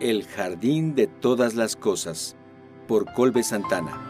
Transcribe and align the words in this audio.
El 0.00 0.24
jardín 0.28 0.94
de 0.94 1.08
todas 1.08 1.56
las 1.56 1.74
cosas, 1.74 2.36
por 2.86 3.12
Colbe 3.14 3.42
Santana. 3.42 4.00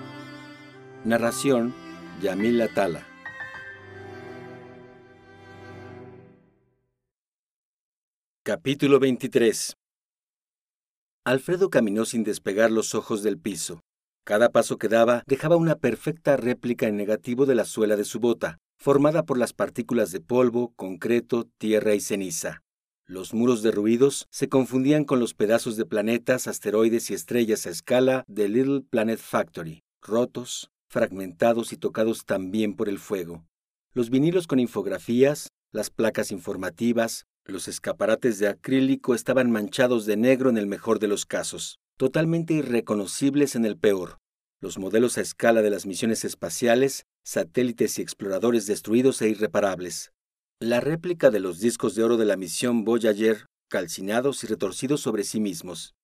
Narración, 1.06 1.74
Yamila 2.20 2.68
Tala. 2.74 3.06
Capítulo 8.44 9.00
23 9.00 9.78
Alfredo 11.24 11.70
caminó 11.70 12.04
sin 12.04 12.22
despegar 12.22 12.70
los 12.70 12.94
ojos 12.94 13.22
del 13.22 13.38
piso. 13.38 13.80
Cada 14.26 14.50
paso 14.50 14.76
que 14.76 14.88
daba 14.88 15.22
dejaba 15.26 15.56
una 15.56 15.76
perfecta 15.76 16.36
réplica 16.36 16.86
en 16.86 16.98
negativo 16.98 17.46
de 17.46 17.54
la 17.54 17.64
suela 17.64 17.96
de 17.96 18.04
su 18.04 18.20
bota, 18.20 18.58
formada 18.78 19.22
por 19.22 19.38
las 19.38 19.54
partículas 19.54 20.12
de 20.12 20.20
polvo, 20.20 20.74
concreto, 20.76 21.48
tierra 21.56 21.94
y 21.94 22.02
ceniza. 22.02 22.60
Los 23.10 23.32
muros 23.32 23.62
derruidos 23.62 24.26
se 24.30 24.50
confundían 24.50 25.06
con 25.06 25.18
los 25.18 25.32
pedazos 25.32 25.78
de 25.78 25.86
planetas, 25.86 26.46
asteroides 26.46 27.10
y 27.10 27.14
estrellas 27.14 27.66
a 27.66 27.70
escala 27.70 28.22
de 28.28 28.50
Little 28.50 28.82
Planet 28.82 29.18
Factory, 29.18 29.82
rotos, 30.02 30.70
fragmentados 30.90 31.72
y 31.72 31.78
tocados 31.78 32.26
también 32.26 32.76
por 32.76 32.86
el 32.86 32.98
fuego. 32.98 33.46
Los 33.94 34.10
vinilos 34.10 34.46
con 34.46 34.60
infografías, 34.60 35.48
las 35.72 35.88
placas 35.88 36.30
informativas, 36.32 37.24
los 37.46 37.66
escaparates 37.66 38.40
de 38.40 38.48
acrílico 38.48 39.14
estaban 39.14 39.50
manchados 39.50 40.04
de 40.04 40.18
negro 40.18 40.50
en 40.50 40.58
el 40.58 40.66
mejor 40.66 40.98
de 40.98 41.08
los 41.08 41.24
casos, 41.24 41.78
totalmente 41.96 42.52
irreconocibles 42.52 43.56
en 43.56 43.64
el 43.64 43.78
peor. 43.78 44.18
Los 44.60 44.76
modelos 44.76 45.16
a 45.16 45.22
escala 45.22 45.62
de 45.62 45.70
las 45.70 45.86
misiones 45.86 46.26
espaciales, 46.26 47.06
satélites 47.24 47.98
y 47.98 48.02
exploradores 48.02 48.66
destruidos 48.66 49.22
e 49.22 49.30
irreparables 49.30 50.12
la 50.60 50.80
réplica 50.80 51.30
de 51.30 51.38
los 51.38 51.60
discos 51.60 51.94
de 51.94 52.02
oro 52.02 52.16
de 52.16 52.24
la 52.24 52.36
misión 52.36 52.84
Voyager, 52.84 53.46
calcinados 53.70 54.42
y 54.42 54.48
retorcidos 54.48 55.00
sobre 55.00 55.22
sí 55.22 55.38
mismos. 55.38 55.94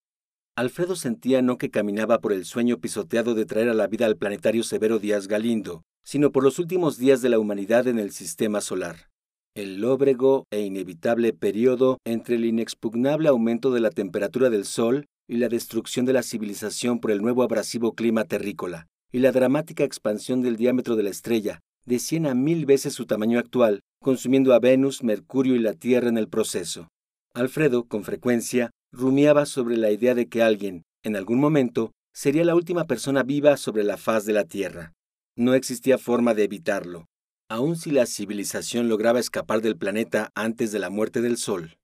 Alfredo 0.56 0.94
sentía 0.94 1.42
no 1.42 1.58
que 1.58 1.70
caminaba 1.70 2.20
por 2.20 2.32
el 2.32 2.44
sueño 2.44 2.78
pisoteado 2.78 3.34
de 3.34 3.46
traer 3.46 3.68
a 3.68 3.74
la 3.74 3.88
vida 3.88 4.06
al 4.06 4.16
planetario 4.16 4.62
Severo 4.62 5.00
Díaz 5.00 5.26
Galindo, 5.26 5.82
sino 6.04 6.30
por 6.30 6.44
los 6.44 6.60
últimos 6.60 6.98
días 6.98 7.20
de 7.20 7.30
la 7.30 7.40
humanidad 7.40 7.88
en 7.88 7.98
el 7.98 8.12
sistema 8.12 8.60
solar. 8.60 9.08
El 9.56 9.80
lóbrego 9.80 10.44
e 10.52 10.60
inevitable 10.60 11.32
periodo 11.32 11.98
entre 12.04 12.36
el 12.36 12.44
inexpugnable 12.44 13.28
aumento 13.28 13.72
de 13.72 13.80
la 13.80 13.90
temperatura 13.90 14.50
del 14.50 14.66
Sol 14.66 15.06
y 15.28 15.38
la 15.38 15.48
destrucción 15.48 16.06
de 16.06 16.12
la 16.12 16.22
civilización 16.22 17.00
por 17.00 17.10
el 17.10 17.22
nuevo 17.22 17.42
abrasivo 17.42 17.94
clima 17.94 18.22
terrícola, 18.24 18.86
y 19.10 19.18
la 19.18 19.32
dramática 19.32 19.82
expansión 19.82 20.42
del 20.42 20.56
diámetro 20.56 20.94
de 20.94 21.02
la 21.02 21.10
estrella, 21.10 21.60
de 21.86 21.98
cien 21.98 22.26
a 22.26 22.34
mil 22.34 22.66
veces 22.66 22.94
su 22.94 23.06
tamaño 23.06 23.38
actual, 23.38 23.80
consumiendo 24.04 24.52
a 24.52 24.58
Venus, 24.58 25.02
Mercurio 25.02 25.56
y 25.56 25.60
la 25.60 25.72
Tierra 25.72 26.10
en 26.10 26.18
el 26.18 26.28
proceso. 26.28 26.88
Alfredo, 27.34 27.88
con 27.88 28.04
frecuencia, 28.04 28.70
rumiaba 28.92 29.46
sobre 29.46 29.78
la 29.78 29.90
idea 29.90 30.14
de 30.14 30.28
que 30.28 30.42
alguien, 30.42 30.82
en 31.02 31.16
algún 31.16 31.40
momento, 31.40 31.90
sería 32.12 32.44
la 32.44 32.54
última 32.54 32.84
persona 32.84 33.22
viva 33.22 33.56
sobre 33.56 33.82
la 33.82 33.96
faz 33.96 34.26
de 34.26 34.34
la 34.34 34.44
Tierra. 34.44 34.92
No 35.36 35.54
existía 35.54 35.96
forma 35.96 36.34
de 36.34 36.44
evitarlo, 36.44 37.06
aun 37.48 37.76
si 37.76 37.92
la 37.92 38.04
civilización 38.04 38.90
lograba 38.90 39.20
escapar 39.20 39.62
del 39.62 39.78
planeta 39.78 40.30
antes 40.34 40.70
de 40.70 40.80
la 40.80 40.90
muerte 40.90 41.22
del 41.22 41.38
Sol. 41.38 41.78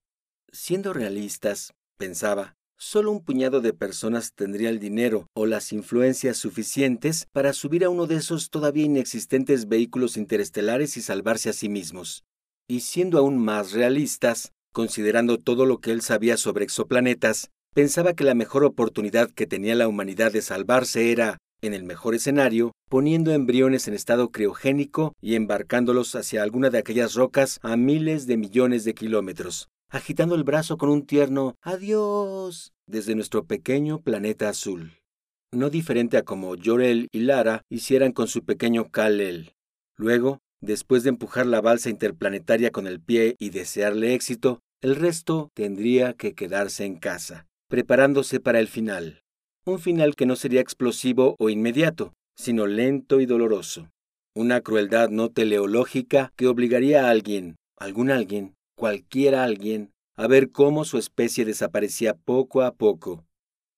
Siendo 0.53 0.93
realistas, 0.93 1.73
pensaba, 1.97 2.55
Solo 2.83 3.13
un 3.13 3.23
puñado 3.23 3.61
de 3.61 3.75
personas 3.75 4.33
tendría 4.33 4.71
el 4.71 4.79
dinero 4.79 5.29
o 5.35 5.45
las 5.45 5.71
influencias 5.71 6.39
suficientes 6.39 7.27
para 7.31 7.53
subir 7.53 7.85
a 7.85 7.91
uno 7.91 8.07
de 8.07 8.17
esos 8.17 8.49
todavía 8.49 8.87
inexistentes 8.87 9.69
vehículos 9.69 10.17
interestelares 10.17 10.97
y 10.97 11.03
salvarse 11.03 11.51
a 11.51 11.53
sí 11.53 11.69
mismos. 11.69 12.25
Y 12.67 12.81
siendo 12.81 13.19
aún 13.19 13.37
más 13.37 13.73
realistas, 13.73 14.53
considerando 14.73 15.37
todo 15.37 15.67
lo 15.67 15.77
que 15.81 15.91
él 15.91 16.01
sabía 16.01 16.39
sobre 16.39 16.65
exoplanetas, 16.65 17.51
pensaba 17.75 18.15
que 18.15 18.25
la 18.25 18.35
mejor 18.35 18.65
oportunidad 18.65 19.31
que 19.31 19.47
tenía 19.47 19.75
la 19.75 19.87
humanidad 19.87 20.33
de 20.33 20.41
salvarse 20.41 21.13
era, 21.13 21.37
en 21.61 21.75
el 21.75 21.85
mejor 21.85 22.15
escenario, 22.15 22.73
poniendo 22.89 23.33
embriones 23.33 23.89
en 23.89 23.95
estado 23.95 24.31
criogénico 24.31 25.13
y 25.21 25.35
embarcándolos 25.35 26.15
hacia 26.15 26.43
alguna 26.43 26.71
de 26.71 26.79
aquellas 26.79 27.13
rocas 27.13 27.59
a 27.61 27.77
miles 27.77 28.27
de 28.27 28.39
millones 28.39 28.85
de 28.85 28.95
kilómetros, 28.95 29.69
agitando 29.91 30.37
el 30.37 30.45
brazo 30.45 30.79
con 30.79 30.89
un 30.89 31.05
tierno 31.05 31.57
adiós 31.63 32.73
desde 32.87 33.15
nuestro 33.15 33.45
pequeño 33.45 34.01
planeta 34.01 34.49
azul. 34.49 34.93
No 35.53 35.69
diferente 35.69 36.17
a 36.17 36.23
como 36.23 36.55
Jorel 36.63 37.09
y 37.13 37.21
Lara 37.21 37.63
hicieran 37.69 38.13
con 38.13 38.29
su 38.29 38.45
pequeño 38.45 38.91
Kal-El. 38.91 39.53
Luego, 39.97 40.39
después 40.61 41.03
de 41.03 41.09
empujar 41.09 41.47
la 41.47 41.61
balsa 41.61 41.91
interplanetaria 41.91 42.71
con 42.71 42.87
el 42.87 43.01
pie 43.01 43.35
y 43.39 43.51
desearle 43.51 44.15
éxito, 44.15 44.61
el 44.81 44.95
resto 44.95 45.51
tendría 45.55 46.15
que 46.15 46.35
quedarse 46.35 46.85
en 46.85 46.97
casa, 46.97 47.47
preparándose 47.69 48.39
para 48.39 48.61
el 48.61 48.69
final. 48.69 49.23
Un 49.65 49.81
final 49.81 50.15
que 50.15 50.25
no 50.25 50.37
sería 50.37 50.61
explosivo 50.61 51.35
o 51.39 51.51
inmediato, 51.51 52.15
sino 52.37 52.67
lento 52.67 53.21
y 53.21 53.27
doloroso. 53.27 53.91
Una 54.35 54.61
crueldad 54.61 55.11
no 55.11 55.31
teleológica 55.31 56.33
que 56.37 56.47
obligaría 56.47 57.07
a 57.07 57.11
alguien, 57.11 57.57
algún 57.77 58.11
alguien, 58.11 58.55
cualquier 58.81 59.35
alguien 59.35 59.93
a 60.17 60.27
ver 60.27 60.53
cómo 60.53 60.87
su 60.87 60.97
especie 60.97 61.45
desaparecía 61.45 62.15
poco 62.15 62.63
a 62.63 62.73
poco. 62.73 63.27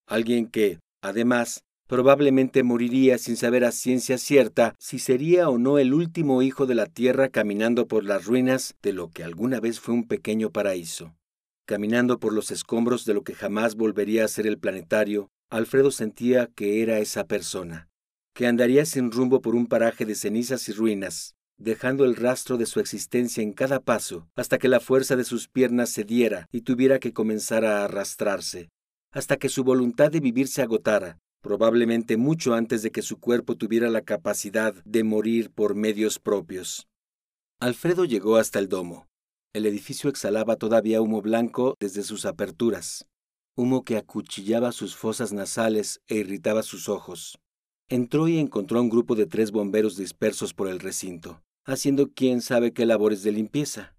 Alguien 0.07 0.47
que, 0.47 0.79
además, 1.03 1.65
probablemente 1.89 2.63
moriría 2.63 3.19
sin 3.19 3.37
saber 3.37 3.65
a 3.65 3.73
ciencia 3.73 4.17
cierta 4.17 4.77
si 4.79 5.01
sería 5.01 5.49
o 5.49 5.59
no 5.59 5.81
el 5.81 5.93
último 5.93 6.41
hijo 6.41 6.67
de 6.67 6.77
la 6.77 6.87
Tierra 6.87 7.31
caminando 7.31 7.89
por 7.89 8.05
las 8.05 8.27
ruinas 8.27 8.77
de 8.81 8.93
lo 8.93 9.11
que 9.11 9.25
alguna 9.25 9.59
vez 9.59 9.81
fue 9.81 9.93
un 9.93 10.07
pequeño 10.07 10.51
paraíso. 10.51 11.17
Caminando 11.67 12.21
por 12.21 12.33
los 12.33 12.53
escombros 12.53 13.05
de 13.05 13.15
lo 13.15 13.25
que 13.25 13.35
jamás 13.35 13.75
volvería 13.75 14.25
a 14.25 14.29
ser 14.29 14.47
el 14.47 14.59
planetario, 14.59 15.31
Alfredo 15.51 15.91
sentía 15.91 16.47
que 16.55 16.81
era 16.81 17.01
esa 17.01 17.25
persona, 17.25 17.89
que 18.35 18.47
andaría 18.47 18.85
sin 18.85 19.11
rumbo 19.11 19.41
por 19.41 19.57
un 19.57 19.67
paraje 19.67 20.07
de 20.07 20.15
cenizas 20.15 20.69
y 20.69 20.73
ruinas, 20.73 21.35
dejando 21.63 22.05
el 22.05 22.17
rastro 22.17 22.59
de 22.59 22.67
su 22.67 22.81
existencia 22.81 23.43
en 23.43 23.53
cada 23.53 23.79
paso, 23.79 24.27
hasta 24.35 24.59
que 24.59 24.69
la 24.69 24.81
fuerza 24.81 25.15
de 25.15 25.23
sus 25.23 25.49
piernas 25.49 25.93
cediera 25.95 26.49
y 26.51 26.63
tuviera 26.63 26.99
que 26.99 27.13
comenzar 27.13 27.65
a 27.65 27.85
arrastrarse, 27.85 28.69
hasta 29.13 29.37
que 29.37 29.49
su 29.49 29.63
voluntad 29.63 30.11
de 30.11 30.19
vivir 30.19 30.49
se 30.49 30.63
agotara, 30.63 31.19
probablemente 31.41 32.17
mucho 32.17 32.55
antes 32.55 32.83
de 32.83 32.91
que 32.91 33.03
su 33.03 33.21
cuerpo 33.21 33.57
tuviera 33.57 33.91
la 33.91 34.03
capacidad 34.03 34.75
de 34.85 35.05
morir 35.05 35.51
por 35.51 35.77
medios 35.77 36.19
propios. 36.19 36.89
Alfredo 37.61 38.05
llegó 38.05 38.37
hasta 38.37 38.59
el 38.59 38.69
domo. 38.69 39.07
El 39.53 39.67
edificio 39.67 40.11
exhalaba 40.11 40.57
todavía 40.57 41.01
humo 41.01 41.23
blanco 41.23 41.77
desde 41.79 42.03
sus 42.03 42.27
aperturas, 42.27 43.07
humo 43.55 43.85
que 43.85 43.99
acuchillaba 43.99 44.73
sus 44.73 44.97
fosas 44.97 45.33
nasales 45.33 46.01
e 46.09 46.17
irritaba 46.17 46.65
sus 46.65 46.89
ojos. 46.89 47.39
Entró 47.89 48.27
y 48.27 48.39
encontró 48.39 48.79
a 48.79 48.83
un 48.83 48.89
grupo 48.89 49.15
de 49.15 49.27
tres 49.27 49.53
bomberos 49.53 49.97
dispersos 49.97 50.55
por 50.55 50.69
el 50.69 50.81
recinto 50.81 51.41
haciendo 51.65 52.11
quién 52.13 52.41
sabe 52.41 52.73
qué 52.73 52.87
labores 52.87 53.23
de 53.23 53.33
limpieza. 53.33 53.95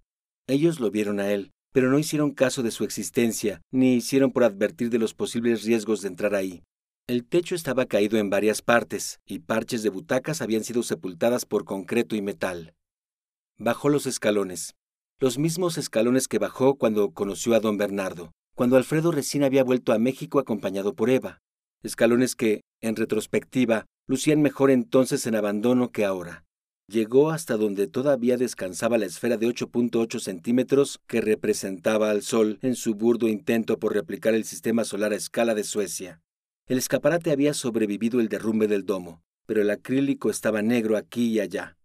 Ellos 0.47 0.79
lo 0.79 0.91
vieron 0.91 1.19
a 1.19 1.31
él, 1.31 1.51
pero 1.72 1.90
no 1.90 1.97
hicieron 1.97 2.31
caso 2.31 2.63
de 2.63 2.72
su 2.72 2.84
existencia, 2.84 3.62
ni 3.72 3.96
hicieron 3.96 4.31
por 4.31 4.44
advertir 4.44 4.90
de 4.90 5.00
los 5.00 5.13
posibles 5.13 5.63
riesgos 5.63 6.01
de 6.01 6.09
entrar 6.09 6.35
ahí. 6.35 6.63
El 7.07 7.25
techo 7.25 7.56
estaba 7.56 7.85
caído 7.85 8.18
en 8.18 8.29
varias 8.29 8.62
partes, 8.62 9.19
y 9.25 9.40
parches 9.40 9.84
de 9.84 9.90
butacas 9.90 10.41
habían 10.41 10.63
sido 10.63 10.84
sepultadas 10.84 11.46
por 11.46 11.66
concreto 11.66 12.16
y 12.16 12.22
metal. 12.22 12.74
Bajó 13.57 13.90
los 13.90 14.06
escalones, 14.06 14.75
los 15.19 15.38
mismos 15.38 15.78
escalones 15.78 16.28
que 16.28 16.40
bajó 16.40 16.75
cuando 16.75 17.12
conoció 17.12 17.56
a 17.56 17.59
don 17.59 17.78
Bernardo, 17.78 18.31
cuando 18.56 18.78
Alfredo 18.78 19.12
recién 19.12 19.44
había 19.44 19.63
vuelto 19.63 19.94
a 19.94 20.00
México 20.00 20.40
acompañado 20.40 20.94
por 20.94 21.09
Eva, 21.09 21.40
escalones 21.81 22.35
que, 22.35 22.62
en 22.81 22.95
retrospectiva, 22.95 23.85
lucían 24.07 24.41
mejor 24.41 24.69
entonces 24.69 25.25
en 25.28 25.35
abandono 25.35 25.91
que 25.91 26.06
ahora 26.06 26.43
llegó 26.88 27.31
hasta 27.31 27.57
donde 27.57 27.88
todavía 27.88 28.38
descansaba 28.38 28.97
la 28.97 29.05
esfera 29.05 29.38
de 29.38 29.47
8.8 29.47 30.19
centímetros 30.19 31.00
que 31.07 31.21
representaba 31.21 32.09
al 32.09 32.21
Sol 32.21 32.59
en 32.62 32.75
su 32.75 32.95
burdo 32.95 33.27
intento 33.27 33.80
por 33.80 33.94
replicar 33.94 34.33
el 34.33 34.44
sistema 34.44 34.83
solar 34.83 35.13
a 35.13 35.15
escala 35.15 35.56
de 35.56 35.63
Suecia. 35.63 36.21
El 36.68 36.77
escaparate 36.77 37.31
había 37.31 37.53
sobrevivido 37.53 38.19
el 38.19 38.30
derrumbe 38.30 38.68
del 38.68 38.85
domo, 38.85 39.21
pero 39.45 39.62
el 39.62 39.69
acrílico 39.69 40.30
estaba 40.30 40.62
negro 40.62 40.97
aquí 40.97 41.27
y 41.27 41.39
allá. 41.39 41.77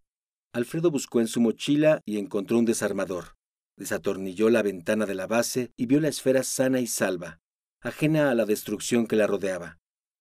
Alfredo 0.53 0.91
buscó 0.91 1.21
en 1.21 1.29
su 1.29 1.41
mochila 1.41 2.01
y 2.05 2.19
encontró 2.19 2.59
un 2.59 2.65
desarmador. 2.65 3.37
Desatornilló 3.77 4.51
la 4.51 4.63
ventana 4.63 5.07
de 5.07 5.15
la 5.15 5.27
base 5.27 5.73
y 5.77 5.87
vio 5.87 6.01
la 6.01 6.09
esfera 6.09 6.43
sana 6.43 6.81
y 6.81 6.87
salva, 6.87 7.41
ajena 7.81 8.31
a 8.31 8.35
la 8.35 8.45
destrucción 8.45 9.07
que 9.07 9.17
la 9.17 9.27
rodeaba. 9.27 9.79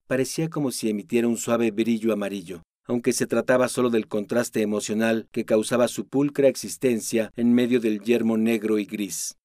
Parecía 0.08 0.50
como 0.50 0.72
si 0.72 0.90
emitiera 0.90 1.28
un 1.28 1.38
suave 1.38 1.72
brillo 1.72 2.14
amarillo, 2.14 2.64
aunque 2.88 3.14
se 3.14 3.28
trataba 3.28 3.68
solo 3.68 3.90
del 3.90 4.08
contraste 4.08 4.62
emocional 4.62 5.28
que 5.32 5.46
causaba 5.46 5.88
su 5.88 6.08
pulcra 6.08 6.48
existencia 6.48 7.32
en 7.36 7.54
medio 7.54 7.80
del 7.80 8.02
yermo 8.02 8.38
negro 8.38 8.80
y 8.80 8.86
gris. 8.86 9.38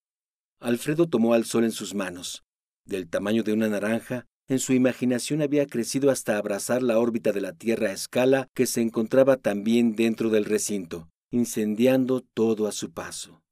Alfredo 0.61 1.09
tomó 1.09 1.35
al 1.35 1.44
sol 1.44 1.65
en 1.65 1.73
sus 1.73 1.94
manos. 1.94 2.44
Del 2.87 3.09
tamaño 3.09 3.43
de 3.43 3.53
una 3.53 3.69
naranja, 3.69 4.27
en 4.49 4.59
su 4.59 4.73
imaginación 4.73 5.43
había 5.43 5.67
crecido 5.67 6.11
hasta 6.11 6.37
abrazar 6.37 6.83
la 6.83 6.99
órbita 6.99 7.33
de 7.33 7.41
la 7.41 7.53
Tierra 7.53 7.89
a 7.89 7.93
escala 7.93 8.49
que 8.55 8.67
se 8.67 8.81
encontraba 8.81 9.37
también 9.37 9.95
dentro 9.97 10.31
del 10.31 10.45
recinto, 10.45 11.09
incendiando 11.31 12.23
todo 12.35 12.67
a 12.67 12.73
su 12.73 12.93
paso. 12.93 13.43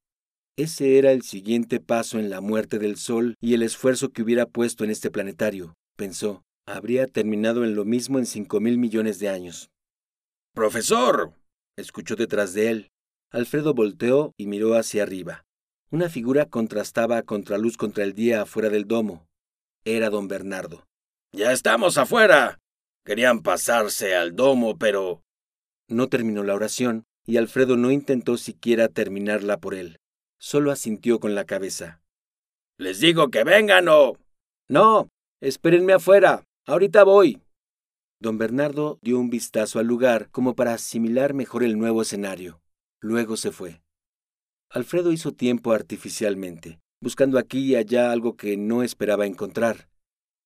Ese 0.57 0.99
era 0.99 1.13
el 1.13 1.23
siguiente 1.23 1.81
paso 1.81 2.19
en 2.19 2.29
la 2.29 2.41
muerte 2.41 2.79
del 2.79 2.97
Sol 2.97 3.35
y 3.41 3.55
el 3.55 3.63
esfuerzo 3.63 4.11
que 4.11 4.23
hubiera 4.23 4.47
puesto 4.47 4.85
en 4.85 4.91
este 4.91 5.11
planetario, 5.11 5.75
pensó. 5.97 6.43
Habría 6.67 7.07
terminado 7.07 7.65
en 7.65 7.75
lo 7.75 7.85
mismo 7.85 8.19
en 8.19 8.27
cinco 8.27 8.61
mil 8.61 8.79
millones 8.79 9.19
de 9.19 9.29
años. 9.29 9.71
Profesor. 10.61 11.33
escuchó 11.79 12.17
detrás 12.17 12.53
de 12.53 12.69
él. 12.69 12.91
Alfredo 13.31 13.73
volteó 13.73 14.35
y 14.37 14.47
miró 14.47 14.75
hacia 14.75 15.05
arriba. 15.05 15.47
Una 15.91 16.11
figura 16.11 16.51
contrastaba 16.51 17.17
a 17.17 17.23
contraluz 17.23 17.79
contra 17.79 18.05
el 18.05 18.13
día 18.13 18.43
afuera 18.43 18.69
del 18.69 18.85
domo. 18.87 19.27
Era 19.87 20.11
don 20.11 20.29
Bernardo. 20.29 20.85
Ya 21.33 21.53
estamos 21.53 21.97
afuera. 21.97 22.59
Querían 23.07 23.41
pasarse 23.41 24.15
al 24.15 24.37
domo, 24.37 24.77
pero... 24.77 25.23
No 25.89 26.11
terminó 26.11 26.45
la 26.45 26.53
oración, 26.53 27.05
y 27.25 27.39
Alfredo 27.39 27.79
no 27.79 27.91
intentó 27.91 28.37
siquiera 28.37 28.89
terminarla 28.89 29.61
por 29.61 29.75
él. 29.75 29.97
Solo 30.39 30.73
asintió 30.73 31.21
con 31.21 31.35
la 31.35 31.47
cabeza. 31.47 32.03
Les 32.77 33.01
digo 33.01 33.31
que 33.31 33.45
vengan 33.45 33.89
o... 33.89 34.19
No, 34.69 35.09
espérenme 35.41 35.95
afuera. 35.95 36.45
Ahorita 36.67 37.03
voy. 37.05 37.41
Don 38.23 38.37
Bernardo 38.37 38.99
dio 39.01 39.19
un 39.19 39.31
vistazo 39.31 39.79
al 39.79 39.87
lugar 39.87 40.29
como 40.31 40.55
para 40.55 40.75
asimilar 40.75 41.33
mejor 41.33 41.65
el 41.65 41.79
nuevo 41.79 42.03
escenario. 42.03 42.61
Luego 43.01 43.39
se 43.39 43.51
fue. 43.51 43.81
Alfredo 44.69 45.11
hizo 45.11 45.33
tiempo 45.33 45.73
artificialmente, 45.73 46.81
buscando 47.01 47.39
aquí 47.39 47.61
y 47.61 47.77
allá 47.77 48.13
algo 48.13 48.37
que 48.37 48.59
no 48.59 48.83
esperaba 48.83 49.25
encontrar. 49.25 49.89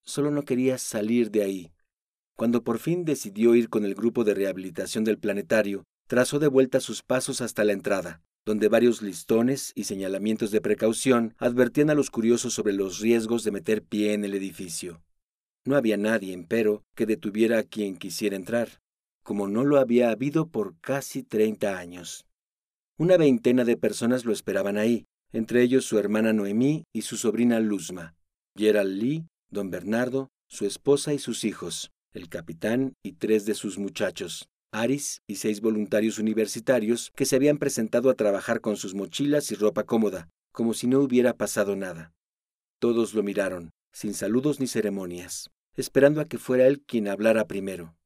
Solo 0.05 0.31
no 0.31 0.43
quería 0.45 0.79
salir 0.79 1.33
de 1.33 1.43
ahí. 1.43 1.73
Cuando 2.37 2.63
por 2.63 2.79
fin 2.79 3.05
decidió 3.05 3.57
ir 3.57 3.69
con 3.69 3.85
el 3.85 3.97
grupo 3.97 4.23
de 4.23 4.35
rehabilitación 4.35 5.03
del 5.03 5.19
planetario, 5.19 5.83
trazó 6.07 6.39
de 6.39 6.47
vuelta 6.47 6.79
sus 6.79 7.03
pasos 7.03 7.41
hasta 7.41 7.65
la 7.65 7.73
entrada, 7.73 8.23
donde 8.45 8.69
varios 8.69 9.03
listones 9.03 9.73
y 9.75 9.85
señalamientos 9.85 10.53
de 10.53 10.61
precaución 10.61 11.35
advertían 11.39 11.91
a 11.91 11.95
los 11.95 12.11
curiosos 12.11 12.55
sobre 12.55 12.73
los 12.73 13.01
riesgos 13.01 13.43
de 13.43 13.51
meter 13.51 13.83
pie 13.83 14.13
en 14.13 14.25
el 14.25 14.35
edificio. 14.35 15.03
No 15.67 15.77
había 15.77 15.97
nadie, 15.97 16.35
empero, 16.35 16.83
que 16.95 17.07
detuviera 17.07 17.59
a 17.59 17.63
quien 17.63 17.97
quisiera 17.97 18.37
entrar, 18.37 18.81
como 19.23 19.49
no 19.49 19.65
lo 19.65 19.79
había 19.79 20.11
habido 20.11 20.49
por 20.49 20.79
casi 20.81 21.23
treinta 21.23 21.79
años. 21.79 22.27
Una 22.99 23.17
veintena 23.17 23.65
de 23.65 23.77
personas 23.77 24.25
lo 24.25 24.33
esperaban 24.33 24.77
ahí, 24.77 25.07
entre 25.33 25.63
ellos 25.63 25.85
su 25.85 25.99
hermana 25.99 26.33
Noemí 26.33 26.85
y 26.93 27.03
su 27.03 27.17
sobrina 27.17 27.59
Luzma, 27.61 28.15
Gerald 28.57 29.03
Lee, 29.03 29.27
don 29.51 29.71
Bernardo, 29.71 30.29
su 30.49 30.67
esposa 30.67 31.15
y 31.15 31.19
sus 31.19 31.45
hijos, 31.45 31.91
el 32.13 32.29
capitán 32.29 32.95
y 33.03 33.13
tres 33.13 33.47
de 33.47 33.55
sus 33.55 33.79
muchachos, 33.79 34.47
Aris 34.71 35.23
y 35.27 35.37
seis 35.37 35.61
voluntarios 35.61 36.19
universitarios 36.19 37.11
que 37.17 37.25
se 37.25 37.37
habían 37.37 37.59
presentado 37.59 38.11
a 38.11 38.15
trabajar 38.15 38.61
con 38.61 38.77
sus 38.77 38.95
mochilas 38.95 39.51
y 39.51 39.55
ropa 39.55 39.85
cómoda, 39.85 40.29
como 40.53 40.75
si 40.75 40.87
no 40.87 41.01
hubiera 41.01 41.35
pasado 41.35 41.75
nada. 41.75 42.13
Todos 42.81 43.15
lo 43.15 43.23
miraron, 43.23 43.71
sin 43.95 44.13
saludos 44.13 44.59
ni 44.59 44.67
ceremonias, 44.67 45.51
esperando 45.77 46.21
a 46.21 46.25
que 46.25 46.37
fuera 46.37 46.67
él 46.67 46.83
quien 46.83 47.07
hablara 47.07 47.47
primero. 47.47 47.97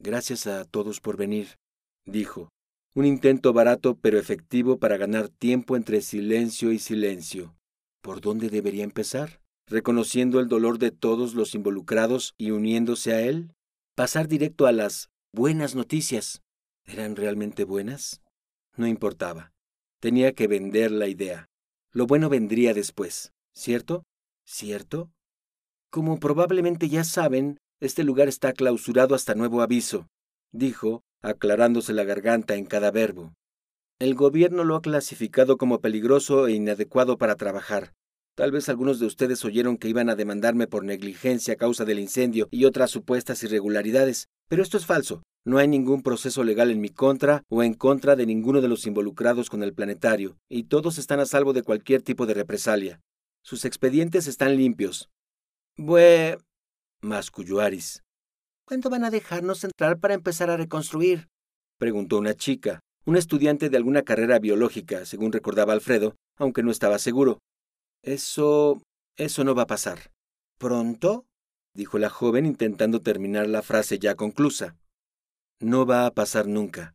Gracias 0.00 0.48
a 0.48 0.64
todos 0.64 1.00
por 1.00 1.16
venir, 1.16 1.56
dijo, 2.04 2.50
un 2.94 3.06
intento 3.06 3.52
barato 3.52 3.96
pero 3.96 4.18
efectivo 4.18 4.78
para 4.78 4.96
ganar 4.96 5.28
tiempo 5.28 5.76
entre 5.76 6.00
silencio 6.00 6.72
y 6.72 6.80
silencio. 6.80 7.56
¿Por 8.02 8.20
dónde 8.20 8.50
debería 8.50 8.84
empezar? 8.84 9.40
¿Reconociendo 9.66 10.40
el 10.40 10.48
dolor 10.48 10.78
de 10.78 10.90
todos 10.90 11.34
los 11.34 11.54
involucrados 11.54 12.34
y 12.36 12.50
uniéndose 12.50 13.14
a 13.14 13.20
él? 13.20 13.52
¿Pasar 13.94 14.26
directo 14.28 14.66
a 14.66 14.72
las 14.72 15.10
buenas 15.32 15.76
noticias? 15.76 16.42
¿Eran 16.84 17.14
realmente 17.16 17.64
buenas? 17.64 18.20
No 18.76 18.88
importaba. 18.88 19.52
Tenía 20.00 20.32
que 20.32 20.48
vender 20.48 20.90
la 20.90 21.06
idea. 21.06 21.48
Lo 21.92 22.06
bueno 22.06 22.28
vendría 22.28 22.74
después, 22.74 23.32
¿cierto? 23.54 24.02
¿Cierto? 24.46 25.10
Como 25.90 26.20
probablemente 26.20 26.88
ya 26.88 27.04
saben, 27.04 27.58
este 27.80 28.04
lugar 28.04 28.28
está 28.28 28.52
clausurado 28.52 29.14
hasta 29.14 29.34
nuevo 29.34 29.62
aviso, 29.62 30.06
dijo, 30.52 31.02
aclarándose 31.22 31.92
la 31.92 32.04
garganta 32.04 32.54
en 32.54 32.66
cada 32.66 32.90
verbo. 32.90 33.32
El 33.98 34.14
gobierno 34.14 34.64
lo 34.64 34.76
ha 34.76 34.82
clasificado 34.82 35.56
como 35.56 35.80
peligroso 35.80 36.46
e 36.46 36.52
inadecuado 36.52 37.16
para 37.16 37.36
trabajar. 37.36 37.92
Tal 38.36 38.50
vez 38.50 38.68
algunos 38.68 38.98
de 38.98 39.06
ustedes 39.06 39.44
oyeron 39.44 39.76
que 39.76 39.88
iban 39.88 40.10
a 40.10 40.16
demandarme 40.16 40.66
por 40.66 40.84
negligencia 40.84 41.54
a 41.54 41.56
causa 41.56 41.84
del 41.84 42.00
incendio 42.00 42.48
y 42.50 42.64
otras 42.64 42.90
supuestas 42.90 43.42
irregularidades, 43.44 44.26
pero 44.48 44.62
esto 44.62 44.76
es 44.76 44.86
falso. 44.86 45.22
No 45.46 45.58
hay 45.58 45.68
ningún 45.68 46.02
proceso 46.02 46.42
legal 46.42 46.70
en 46.70 46.80
mi 46.80 46.88
contra 46.88 47.44
o 47.48 47.62
en 47.62 47.74
contra 47.74 48.16
de 48.16 48.26
ninguno 48.26 48.60
de 48.60 48.68
los 48.68 48.86
involucrados 48.86 49.50
con 49.50 49.62
el 49.62 49.72
planetario, 49.74 50.36
y 50.48 50.64
todos 50.64 50.98
están 50.98 51.20
a 51.20 51.26
salvo 51.26 51.52
de 51.52 51.62
cualquier 51.62 52.02
tipo 52.02 52.26
de 52.26 52.34
represalia. 52.34 53.00
Sus 53.44 53.66
expedientes 53.66 54.26
están 54.26 54.56
limpios. 54.56 55.10
Bue... 55.76 56.38
masculló 57.02 57.60
Aris. 57.60 58.02
¿Cuándo 58.66 58.88
van 58.88 59.04
a 59.04 59.10
dejarnos 59.10 59.64
entrar 59.64 60.00
para 60.00 60.14
empezar 60.14 60.48
a 60.48 60.56
reconstruir? 60.56 61.28
preguntó 61.78 62.16
una 62.16 62.32
chica, 62.32 62.80
una 63.04 63.18
estudiante 63.18 63.68
de 63.68 63.76
alguna 63.76 64.00
carrera 64.00 64.38
biológica, 64.38 65.04
según 65.04 65.30
recordaba 65.30 65.74
Alfredo, 65.74 66.16
aunque 66.38 66.62
no 66.62 66.70
estaba 66.70 66.98
seguro. 66.98 67.38
Eso... 68.02 68.80
eso 69.18 69.44
no 69.44 69.54
va 69.54 69.64
a 69.64 69.66
pasar. 69.66 70.10
¿Pronto? 70.58 71.26
dijo 71.74 71.98
la 71.98 72.08
joven 72.08 72.46
intentando 72.46 73.02
terminar 73.02 73.46
la 73.46 73.60
frase 73.60 73.98
ya 73.98 74.14
conclusa. 74.14 74.74
No 75.60 75.84
va 75.84 76.06
a 76.06 76.12
pasar 76.12 76.46
nunca. 76.46 76.94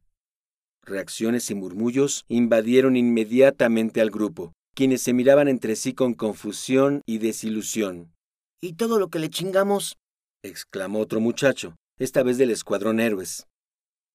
Reacciones 0.81 1.51
y 1.51 1.53
murmullos 1.53 2.25
invadieron 2.27 2.97
inmediatamente 2.97 4.01
al 4.01 4.09
grupo, 4.09 4.53
quienes 4.79 5.01
se 5.01 5.11
miraban 5.11 5.49
entre 5.49 5.75
sí 5.75 5.93
con 5.93 6.13
confusión 6.13 7.01
y 7.05 7.17
desilusión. 7.17 8.15
¿Y 8.61 8.75
todo 8.75 8.97
lo 8.97 9.09
que 9.09 9.19
le 9.19 9.29
chingamos? 9.29 9.97
exclamó 10.41 10.99
otro 10.99 11.19
muchacho, 11.19 11.75
esta 11.97 12.23
vez 12.23 12.37
del 12.37 12.49
escuadrón 12.49 13.01
héroes. 13.01 13.45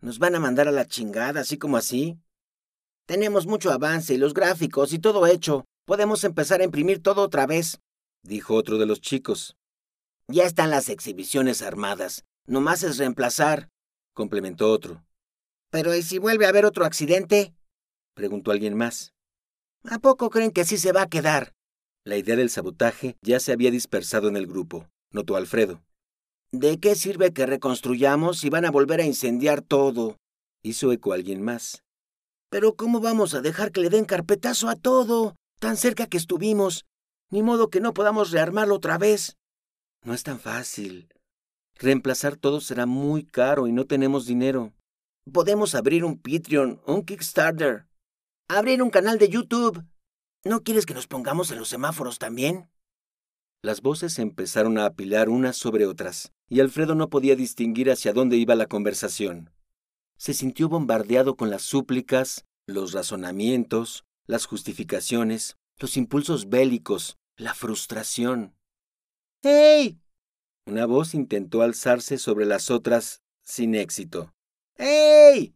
¿Nos 0.01 0.19
van 0.19 0.37
a 0.37 0.41
mandar 0.41 0.67
a 0.67 0.73
la 0.73 0.87
chingada 0.87 1.43
así 1.43 1.59
como 1.59 1.77
así? 1.77 2.19
Tenemos 3.07 3.47
mucho 3.47 3.73
avance 3.73 4.15
y 4.15 4.17
los 4.17 4.33
gráficos 4.33 4.95
y 4.95 4.99
todo 4.99 5.27
hecho. 5.27 5.67
Podemos 5.85 6.25
empezar 6.25 6.63
a 6.63 6.65
imprimir 6.65 7.03
todo 7.03 7.21
otra 7.21 7.47
vez, 7.47 7.79
dijo 8.23 8.55
otro 8.55 8.79
de 8.79 8.87
los 8.87 9.03
chicos. 9.03 9.59
Ya 10.29 10.45
están 10.45 10.71
las 10.71 10.89
exhibiciones 10.89 11.61
armadas. 11.61 12.25
Nomás 12.47 12.85
es 12.85 12.97
reemplazar, 12.97 13.69
complementó 14.15 14.73
otro. 14.73 15.05
Pero 15.71 15.95
¿y 15.95 16.01
si 16.01 16.19
vuelve 16.19 16.47
a 16.47 16.49
haber 16.49 16.65
otro 16.65 16.87
accidente? 16.87 17.53
preguntó 18.15 18.51
alguien 18.51 18.79
más. 18.79 19.14
¿A 19.87 19.99
poco 19.99 20.31
creen 20.31 20.51
que 20.51 20.63
así 20.63 20.79
se 20.79 20.93
va 20.93 21.03
a 21.03 21.09
quedar? 21.09 21.53
La 22.05 22.17
idea 22.17 22.37
del 22.37 22.49
sabotaje 22.49 23.17
ya 23.21 23.39
se 23.39 23.53
había 23.53 23.71
dispersado 23.71 24.29
en 24.29 24.37
el 24.37 24.47
grupo, 24.47 24.89
notó 25.11 25.37
Alfredo. 25.37 25.83
¿De 26.53 26.81
qué 26.81 26.95
sirve 26.95 27.33
que 27.33 27.45
reconstruyamos 27.45 28.39
si 28.39 28.49
van 28.49 28.65
a 28.65 28.71
volver 28.71 29.01
a 29.01 29.05
incendiar 29.05 29.61
todo? 29.61 30.17
hizo 30.63 30.91
eco 30.93 31.13
alguien 31.13 31.43
más. 31.43 31.83
Pero 32.49 32.77
¿cómo 32.77 33.01
vamos 33.01 33.35
a 33.35 33.43
dejar 33.43 33.73
que 33.73 33.81
le 33.81 33.91
den 33.91 34.07
carpetazo 34.07 34.71
a 34.71 34.77
todo? 34.77 35.37
Tan 35.61 35.77
cerca 35.77 36.07
que 36.07 36.17
estuvimos. 36.17 36.87
Ni 37.31 37.43
modo 37.43 37.69
que 37.69 37.81
no 37.81 37.93
podamos 37.93 38.31
rearmarlo 38.31 38.77
otra 38.77 38.97
vez. 38.97 39.37
No 40.03 40.15
es 40.15 40.23
tan 40.23 40.39
fácil. 40.39 41.09
Reemplazar 41.77 42.37
todo 42.37 42.61
será 42.61 42.87
muy 42.87 43.25
caro 43.25 43.67
y 43.67 43.73
no 43.73 43.85
tenemos 43.85 44.25
dinero. 44.25 44.73
Podemos 45.31 45.75
abrir 45.75 46.05
un 46.05 46.19
Patreon, 46.19 46.81
un 46.87 47.05
Kickstarter. 47.05 47.87
Abrir 48.49 48.83
un 48.83 48.91
canal 48.91 49.19
de 49.19 49.31
YouTube. 49.31 49.83
¿No 50.45 50.63
quieres 50.63 50.85
que 50.85 50.93
nos 50.93 51.07
pongamos 51.07 51.51
en 51.51 51.59
los 51.59 51.71
semáforos 51.71 52.19
también? 52.19 52.69
Las 53.63 53.81
voces 53.81 54.19
empezaron 54.19 54.77
a 54.77 54.85
apilar 54.85 55.31
unas 55.31 55.57
sobre 55.57 55.87
otras, 55.87 56.31
y 56.51 56.61
Alfredo 56.61 56.95
no 56.95 57.09
podía 57.09 57.37
distinguir 57.37 57.91
hacia 57.91 58.13
dónde 58.13 58.37
iba 58.37 58.55
la 58.55 58.67
conversación. 58.67 59.51
Se 60.19 60.35
sintió 60.35 60.69
bombardeado 60.69 61.37
con 61.37 61.49
las 61.49 61.63
súplicas, 61.63 62.45
los 62.67 62.93
razonamientos, 62.93 64.05
las 64.27 64.45
justificaciones, 64.45 65.57
los 65.79 65.97
impulsos 65.97 66.51
bélicos, 66.51 67.17
la 67.39 67.55
frustración. 67.55 68.55
¡Hey! 69.43 69.99
Una 70.67 70.85
voz 70.85 71.15
intentó 71.15 71.63
alzarse 71.63 72.19
sobre 72.19 72.45
las 72.45 72.71
otras 72.71 73.23
sin 73.43 73.75
éxito. 73.75 74.35
¡Hey! 74.77 75.55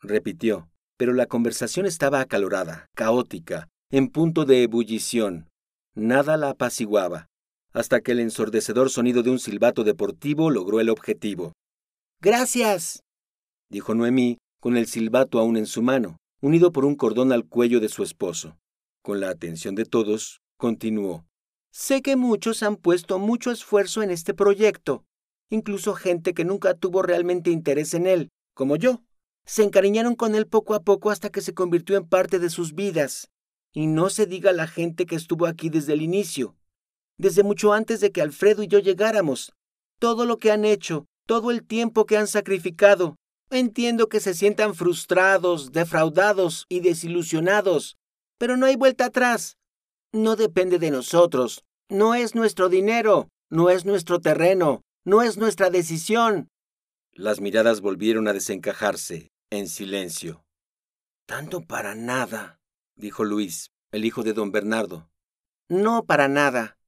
repitió, 0.00 0.70
pero 1.00 1.14
la 1.14 1.24
conversación 1.24 1.86
estaba 1.86 2.20
acalorada, 2.20 2.90
caótica, 2.94 3.70
en 3.90 4.08
punto 4.08 4.44
de 4.44 4.64
ebullición. 4.64 5.48
Nada 5.94 6.36
la 6.36 6.50
apaciguaba 6.50 7.28
hasta 7.72 8.02
que 8.02 8.12
el 8.12 8.20
ensordecedor 8.20 8.90
sonido 8.90 9.22
de 9.22 9.30
un 9.30 9.38
silbato 9.38 9.82
deportivo 9.82 10.50
logró 10.50 10.78
el 10.78 10.90
objetivo. 10.90 11.54
Gracias, 12.20 13.00
dijo 13.70 13.94
Noemí, 13.94 14.36
con 14.60 14.76
el 14.76 14.86
silbato 14.88 15.38
aún 15.38 15.56
en 15.56 15.64
su 15.64 15.80
mano, 15.80 16.18
unido 16.42 16.70
por 16.70 16.84
un 16.84 16.96
cordón 16.96 17.32
al 17.32 17.46
cuello 17.46 17.80
de 17.80 17.88
su 17.88 18.02
esposo. 18.02 18.58
Con 19.02 19.20
la 19.20 19.30
atención 19.30 19.74
de 19.76 19.86
todos, 19.86 20.42
continuó. 20.58 21.24
Sé 21.72 22.02
que 22.02 22.16
muchos 22.16 22.62
han 22.62 22.76
puesto 22.76 23.18
mucho 23.18 23.50
esfuerzo 23.50 24.02
en 24.02 24.10
este 24.10 24.34
proyecto, 24.34 25.04
incluso 25.48 25.94
gente 25.94 26.34
que 26.34 26.44
nunca 26.44 26.74
tuvo 26.74 27.00
realmente 27.00 27.50
interés 27.50 27.94
en 27.94 28.06
él, 28.06 28.28
como 28.52 28.76
yo. 28.76 29.00
Se 29.46 29.62
encariñaron 29.62 30.14
con 30.14 30.34
él 30.34 30.46
poco 30.46 30.74
a 30.74 30.82
poco 30.82 31.10
hasta 31.10 31.30
que 31.30 31.40
se 31.40 31.54
convirtió 31.54 31.96
en 31.96 32.08
parte 32.08 32.38
de 32.38 32.50
sus 32.50 32.74
vidas. 32.74 33.30
Y 33.72 33.86
no 33.86 34.10
se 34.10 34.26
diga 34.26 34.52
la 34.52 34.66
gente 34.66 35.06
que 35.06 35.16
estuvo 35.16 35.46
aquí 35.46 35.70
desde 35.70 35.92
el 35.92 36.02
inicio, 36.02 36.56
desde 37.18 37.42
mucho 37.42 37.72
antes 37.72 38.00
de 38.00 38.10
que 38.10 38.22
Alfredo 38.22 38.62
y 38.62 38.68
yo 38.68 38.78
llegáramos. 38.78 39.52
Todo 39.98 40.24
lo 40.24 40.38
que 40.38 40.50
han 40.50 40.64
hecho, 40.64 41.06
todo 41.26 41.50
el 41.50 41.64
tiempo 41.64 42.06
que 42.06 42.16
han 42.16 42.26
sacrificado. 42.26 43.16
Entiendo 43.50 44.08
que 44.08 44.20
se 44.20 44.34
sientan 44.34 44.74
frustrados, 44.74 45.72
defraudados 45.72 46.66
y 46.68 46.80
desilusionados, 46.80 47.96
pero 48.38 48.56
no 48.56 48.66
hay 48.66 48.76
vuelta 48.76 49.06
atrás. 49.06 49.56
No 50.12 50.36
depende 50.36 50.78
de 50.78 50.90
nosotros, 50.90 51.64
no 51.88 52.14
es 52.14 52.34
nuestro 52.34 52.68
dinero, 52.68 53.28
no 53.50 53.70
es 53.70 53.84
nuestro 53.84 54.20
terreno, 54.20 54.82
no 55.04 55.22
es 55.22 55.36
nuestra 55.36 55.70
decisión. 55.70 56.48
Las 57.12 57.40
miradas 57.40 57.80
volvieron 57.80 58.28
a 58.28 58.32
desencajarse, 58.32 59.30
en 59.50 59.68
silencio. 59.68 60.44
Tanto 61.26 61.62
para 61.62 61.94
nada, 61.94 62.60
dijo 62.96 63.24
Luis, 63.24 63.70
el 63.92 64.04
hijo 64.04 64.22
de 64.22 64.32
don 64.32 64.52
Bernardo. 64.52 65.10
No 65.68 66.04
para 66.04 66.28
nada. 66.28 66.78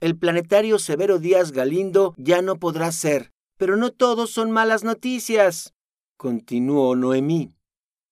El 0.00 0.16
planetario 0.16 0.78
Severo 0.78 1.18
Díaz 1.18 1.52
Galindo 1.52 2.14
ya 2.16 2.40
no 2.42 2.58
podrá 2.58 2.92
ser, 2.92 3.32
pero 3.56 3.76
no 3.76 3.90
todos 3.90 4.30
son 4.30 4.50
malas 4.50 4.84
noticias, 4.84 5.74
continuó 6.16 6.96
Noemí. 6.96 7.54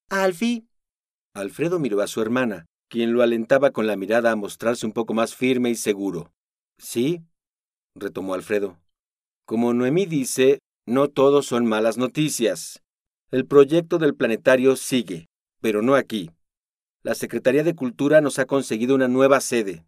Alfie. 0.08 0.66
Alfredo 1.34 1.78
miró 1.78 2.00
a 2.00 2.06
su 2.06 2.22
hermana, 2.22 2.66
quien 2.88 3.12
lo 3.12 3.22
alentaba 3.22 3.72
con 3.72 3.86
la 3.86 3.96
mirada 3.96 4.30
a 4.30 4.36
mostrarse 4.36 4.86
un 4.86 4.92
poco 4.92 5.12
más 5.12 5.34
firme 5.34 5.70
y 5.70 5.74
seguro. 5.74 6.32
Sí, 6.78 7.24
retomó 7.94 8.34
Alfredo. 8.34 8.78
Como 9.44 9.74
Noemí 9.74 10.06
dice, 10.06 10.60
no 10.86 11.08
todos 11.08 11.46
son 11.46 11.66
malas 11.66 11.98
noticias. 11.98 12.80
El 13.32 13.44
proyecto 13.44 13.98
del 13.98 14.14
planetario 14.14 14.76
sigue, 14.76 15.26
pero 15.60 15.82
no 15.82 15.96
aquí. 15.96 16.30
La 17.02 17.16
Secretaría 17.16 17.64
de 17.64 17.74
Cultura 17.74 18.20
nos 18.20 18.38
ha 18.38 18.46
conseguido 18.46 18.94
una 18.94 19.08
nueva 19.08 19.40
sede. 19.40 19.84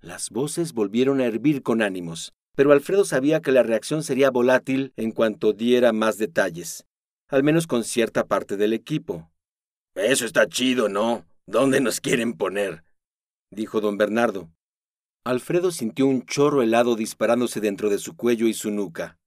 Las 0.00 0.30
voces 0.30 0.72
volvieron 0.72 1.20
a 1.20 1.26
hervir 1.26 1.62
con 1.62 1.82
ánimos, 1.82 2.32
pero 2.56 2.72
Alfredo 2.72 3.04
sabía 3.04 3.40
que 3.42 3.52
la 3.52 3.62
reacción 3.62 4.02
sería 4.02 4.30
volátil 4.30 4.94
en 4.96 5.12
cuanto 5.12 5.52
diera 5.52 5.92
más 5.92 6.16
detalles, 6.16 6.86
al 7.28 7.42
menos 7.42 7.66
con 7.66 7.84
cierta 7.84 8.24
parte 8.24 8.56
del 8.56 8.72
equipo. 8.72 9.30
Eso 9.94 10.24
está 10.24 10.46
chido, 10.46 10.88
¿no? 10.88 11.26
¿Dónde 11.46 11.80
nos 11.80 12.00
quieren 12.00 12.32
poner? 12.32 12.82
dijo 13.50 13.82
don 13.82 13.98
Bernardo. 13.98 14.50
Alfredo 15.22 15.70
sintió 15.70 16.06
un 16.06 16.24
chorro 16.24 16.62
helado 16.62 16.96
disparándose 16.96 17.60
dentro 17.60 17.90
de 17.90 17.98
su 17.98 18.16
cuello 18.16 18.46
y 18.46 18.54
su 18.54 18.70
nuca. 18.70 19.19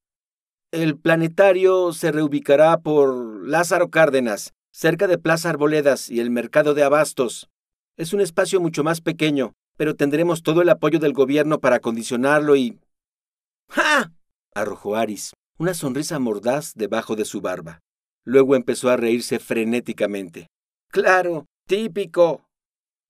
El 0.74 0.98
planetario 0.98 1.94
se 1.94 2.12
reubicará 2.12 2.80
por 2.80 3.48
Lázaro 3.48 3.92
Cárdenas, 3.92 4.54
cerca 4.72 5.06
de 5.06 5.20
Plaza 5.20 5.52
Arboledas 5.52 6.10
y 6.10 6.20
el 6.20 6.32
mercado 6.32 6.74
de 6.74 6.82
Abastos. 6.82 7.48
Es 7.96 8.12
un 8.12 8.22
espacio 8.22 8.60
mucho 8.60 8.84
más 8.84 9.00
pequeño, 9.00 9.54
pero 9.78 9.94
tendremos 9.94 10.42
todo 10.42 10.64
el 10.64 10.70
apoyo 10.70 10.98
del 10.98 11.14
gobierno 11.14 11.60
para 11.60 11.76
acondicionarlo 11.76 12.56
y... 12.56 12.80
¡Ja! 13.70 14.14
arrojó 14.56 14.96
Aris, 14.96 15.34
una 15.60 15.76
sonrisa 15.76 16.18
mordaz 16.18 16.74
debajo 16.74 17.16
de 17.16 17.26
su 17.26 17.40
barba. 17.40 17.82
Luego 18.26 18.56
empezó 18.56 18.90
a 18.90 18.98
reírse 18.98 19.38
frenéticamente. 19.38 20.48
Claro, 20.90 21.46
Típico. 21.68 22.50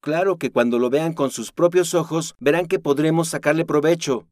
Claro 0.01 0.37
que 0.37 0.51
cuando 0.51 0.79
lo 0.79 0.89
vean 0.89 1.13
con 1.13 1.31
sus 1.31 1.53
propios 1.53 1.93
ojos 1.93 2.35
verán 2.41 2.65
que 2.65 2.79
podremos 2.79 3.29
sacarle 3.29 3.63
provecho, 3.63 4.27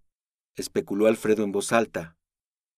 especuló 0.58 1.08
Alfredo 1.08 1.46
en 1.46 1.54
voz 1.54 1.72
alta. 1.72 2.18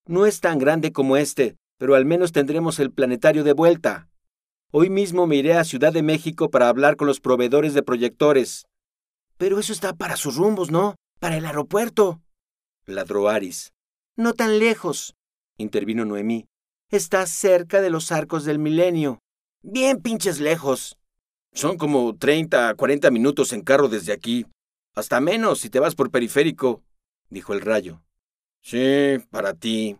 No 0.05 0.25
es 0.25 0.41
tan 0.41 0.59
grande 0.59 0.91
como 0.91 1.15
este, 1.15 1.55
pero 1.77 1.95
al 1.95 2.03
menos 2.03 2.33
tendremos 2.33 2.79
el 2.79 2.91
planetario 2.91 3.45
de 3.45 3.53
vuelta. 3.53 4.09
Hoy 4.69 4.89
mismo 4.89 5.27
me 5.27 5.37
iré 5.37 5.53
a 5.53 5.63
Ciudad 5.63 5.93
de 5.93 6.03
México 6.03 6.49
para 6.49 6.67
hablar 6.67 6.97
con 6.97 7.07
los 7.07 7.21
proveedores 7.21 7.73
de 7.73 7.83
proyectores. 7.83 8.65
Pero 9.37 9.59
eso 9.59 9.71
está 9.71 9.93
para 9.93 10.17
sus 10.17 10.35
rumbos, 10.35 10.71
¿no? 10.71 10.95
Para 11.19 11.37
el 11.37 11.45
aeropuerto. 11.45 12.21
Ladró 12.85 13.29
Aris. 13.29 13.71
No 14.17 14.33
tan 14.33 14.59
lejos, 14.59 15.15
intervino 15.57 16.03
Noemí. 16.03 16.47
Está 16.89 17.25
cerca 17.25 17.79
de 17.79 17.89
los 17.89 18.11
arcos 18.11 18.43
del 18.43 18.59
milenio. 18.59 19.19
Bien 19.61 20.01
pinches 20.01 20.41
lejos. 20.41 20.97
Son 21.53 21.77
como 21.77 22.17
30, 22.17 22.75
40 22.75 23.09
minutos 23.09 23.53
en 23.53 23.61
carro 23.61 23.87
desde 23.87 24.11
aquí. 24.11 24.45
Hasta 24.95 25.21
menos 25.21 25.61
si 25.61 25.69
te 25.69 25.79
vas 25.79 25.95
por 25.95 26.11
periférico, 26.11 26.83
dijo 27.29 27.53
el 27.53 27.61
rayo. 27.61 28.01
Sí, 28.63 29.17
para 29.29 29.53
ti, 29.53 29.97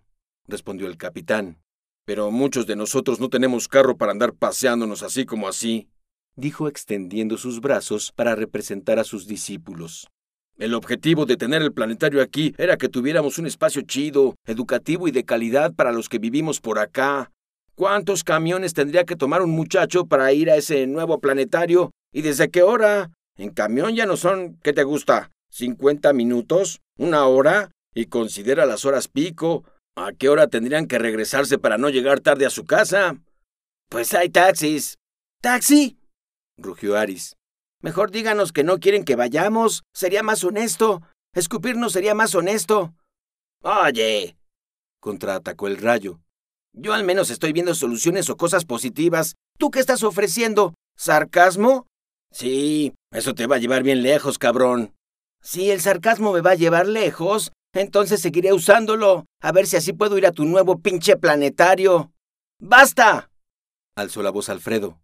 respondió 0.48 0.88
el 0.88 0.98
capitán. 0.98 1.60
Pero 2.06 2.32
muchos 2.32 2.66
de 2.66 2.76
nosotros 2.76 3.20
no 3.20 3.30
tenemos 3.30 3.68
carro 3.68 3.98
para 3.98 4.12
andar 4.12 4.34
paseándonos 4.34 5.04
así 5.04 5.26
como 5.26 5.48
así, 5.48 5.88
dijo 6.36 6.68
extendiendo 6.68 7.38
sus 7.38 7.62
brazos 7.62 8.12
para 8.12 8.34
representar 8.34 8.98
a 8.98 9.04
sus 9.04 9.28
discípulos. 9.28 10.08
El 10.58 10.74
objetivo 10.74 11.26
de 11.26 11.38
tener 11.38 11.62
el 11.62 11.74
planetario 11.74 12.22
aquí 12.22 12.56
era 12.58 12.78
que 12.78 12.90
tuviéramos 12.90 13.38
un 13.38 13.46
espacio 13.46 13.84
chido, 13.84 14.36
educativo 14.48 15.08
y 15.08 15.12
de 15.12 15.24
calidad 15.24 15.74
para 15.74 15.92
los 15.92 16.10
que 16.10 16.20
vivimos 16.20 16.60
por 16.60 16.80
acá, 16.80 17.32
¿Cuántos 17.76 18.24
camiones 18.24 18.76
tendría 18.76 19.04
que 19.04 19.16
tomar 19.16 19.42
un 19.42 19.50
muchacho 19.50 20.06
para 20.06 20.32
ir 20.32 20.52
a 20.52 20.58
ese 20.58 20.86
nuevo 20.86 21.20
planetario? 21.20 21.90
¿Y 22.12 22.22
desde 22.22 22.52
qué 22.52 22.62
hora? 22.62 23.10
En 23.36 23.50
camión 23.50 23.96
ya 23.96 24.06
no 24.06 24.16
son, 24.16 24.60
¿qué 24.62 24.74
te 24.74 24.84
gusta? 24.84 25.32
¿50 25.52 26.14
minutos? 26.14 26.82
¿Una 27.00 27.26
hora? 27.26 27.72
Y 27.94 28.06
considera 28.08 28.66
las 28.66 28.86
horas 28.86 29.08
pico. 29.08 29.64
¿A 29.96 30.12
qué 30.14 30.30
hora 30.30 30.48
tendrían 30.48 30.88
que 30.88 30.98
regresarse 30.98 31.60
para 31.60 31.78
no 31.78 31.90
llegar 31.90 32.20
tarde 32.20 32.46
a 32.46 32.50
su 32.50 32.66
casa? 32.66 33.18
Pues 33.90 34.14
hay 34.14 34.30
taxis. 34.30 34.98
¿Taxi? 35.42 35.98
rugió 36.58 36.98
Aris. 36.98 37.36
Mejor 37.82 38.12
díganos 38.12 38.52
que 38.52 38.64
no 38.64 38.80
quieren 38.80 39.04
que 39.04 39.16
vayamos. 39.16 39.84
Sería 39.94 40.24
más 40.24 40.44
honesto. 40.44 41.02
Escupirnos 41.34 41.94
sería 41.94 42.16
más 42.16 42.34
honesto. 42.34 42.94
Oye, 43.62 44.38
contraatacó 45.00 45.68
el 45.68 45.78
rayo. 45.78 46.20
Yo 46.74 46.94
al 46.94 47.04
menos 47.04 47.30
estoy 47.30 47.54
viendo 47.54 47.76
soluciones 47.76 48.30
o 48.30 48.38
cosas 48.38 48.66
positivas. 48.66 49.36
¿Tú 49.60 49.70
qué 49.70 49.80
estás 49.80 50.04
ofreciendo? 50.04 50.74
¿Sarcasmo? 50.98 51.88
Sí, 52.32 52.94
eso 53.12 53.36
te 53.36 53.46
va 53.46 53.58
a 53.58 53.60
llevar 53.60 53.84
bien 53.84 54.02
lejos, 54.02 54.40
cabrón. 54.40 54.96
Si 55.42 55.70
el 55.70 55.82
sarcasmo 55.82 56.34
me 56.34 56.42
va 56.42 56.52
a 56.52 56.56
llevar 56.56 56.88
lejos, 56.88 57.52
entonces 57.74 58.22
seguiré 58.22 58.54
usándolo, 58.54 59.26
a 59.42 59.52
ver 59.52 59.68
si 59.68 59.76
así 59.76 59.94
puedo 59.94 60.18
ir 60.18 60.26
a 60.26 60.32
tu 60.32 60.46
nuevo 60.46 60.80
pinche 60.80 61.18
planetario. 61.18 62.14
¡Basta! 62.60 63.30
alzó 63.96 64.24
la 64.24 64.32
voz 64.32 64.50
Alfredo. 64.50 65.00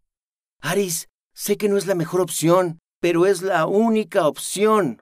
Aris, 0.62 1.10
sé 1.34 1.58
que 1.58 1.70
no 1.70 1.78
es 1.78 1.88
la 1.88 1.96
mejor 1.96 2.22
opción, 2.22 2.80
pero 3.00 3.26
es 3.26 3.42
la 3.42 3.66
única 3.66 4.28
opción. 4.28 5.02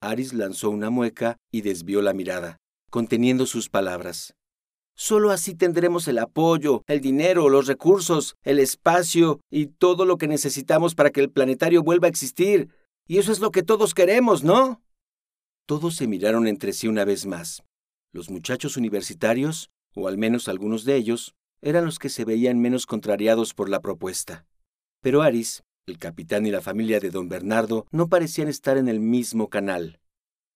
Aris 0.00 0.32
lanzó 0.32 0.70
una 0.70 0.90
mueca 0.90 1.36
y 1.52 1.62
desvió 1.62 2.02
la 2.02 2.12
mirada, 2.12 2.58
conteniendo 2.90 3.46
sus 3.46 3.68
palabras. 3.68 4.34
Solo 4.96 5.30
así 5.30 5.54
tendremos 5.54 6.06
el 6.06 6.18
apoyo, 6.18 6.84
el 6.86 7.00
dinero, 7.00 7.48
los 7.48 7.66
recursos, 7.66 8.36
el 8.44 8.60
espacio 8.60 9.40
y 9.50 9.66
todo 9.66 10.04
lo 10.04 10.18
que 10.18 10.28
necesitamos 10.28 10.94
para 10.94 11.10
que 11.10 11.20
el 11.20 11.30
planetario 11.30 11.82
vuelva 11.82 12.06
a 12.06 12.10
existir. 12.10 12.68
Y 13.08 13.18
eso 13.18 13.32
es 13.32 13.40
lo 13.40 13.50
que 13.50 13.64
todos 13.64 13.92
queremos, 13.92 14.44
¿no? 14.44 14.83
Todos 15.66 15.96
se 15.96 16.06
miraron 16.06 16.46
entre 16.46 16.74
sí 16.74 16.88
una 16.88 17.06
vez 17.06 17.24
más. 17.24 17.62
Los 18.12 18.28
muchachos 18.28 18.76
universitarios, 18.76 19.70
o 19.94 20.08
al 20.08 20.18
menos 20.18 20.48
algunos 20.48 20.84
de 20.84 20.96
ellos, 20.96 21.34
eran 21.62 21.86
los 21.86 21.98
que 21.98 22.10
se 22.10 22.26
veían 22.26 22.60
menos 22.60 22.84
contrariados 22.84 23.54
por 23.54 23.70
la 23.70 23.80
propuesta. 23.80 24.44
Pero 25.00 25.22
Aris, 25.22 25.62
el 25.86 25.98
capitán 25.98 26.44
y 26.44 26.50
la 26.50 26.60
familia 26.60 27.00
de 27.00 27.10
don 27.10 27.30
Bernardo 27.30 27.86
no 27.90 28.08
parecían 28.08 28.48
estar 28.48 28.76
en 28.76 28.88
el 28.88 29.00
mismo 29.00 29.48
canal. 29.48 30.00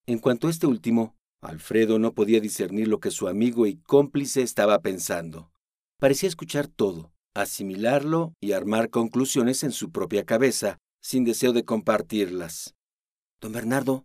En 0.06 0.18
cuanto 0.18 0.46
a 0.46 0.50
este 0.50 0.66
último, 0.66 1.16
Alfredo 1.40 1.98
no 1.98 2.12
podía 2.12 2.40
discernir 2.40 2.88
lo 2.88 3.00
que 3.00 3.10
su 3.10 3.28
amigo 3.28 3.66
y 3.66 3.76
cómplice 3.76 4.42
estaba 4.42 4.80
pensando. 4.80 5.50
Parecía 5.98 6.28
escuchar 6.28 6.68
todo, 6.68 7.12
asimilarlo 7.34 8.34
y 8.40 8.52
armar 8.52 8.90
conclusiones 8.90 9.62
en 9.62 9.72
su 9.72 9.90
propia 9.90 10.24
cabeza, 10.24 10.78
sin 11.00 11.24
deseo 11.24 11.52
de 11.52 11.64
compartirlas. 11.64 12.74
Don 13.40 13.52
Bernardo, 13.52 14.04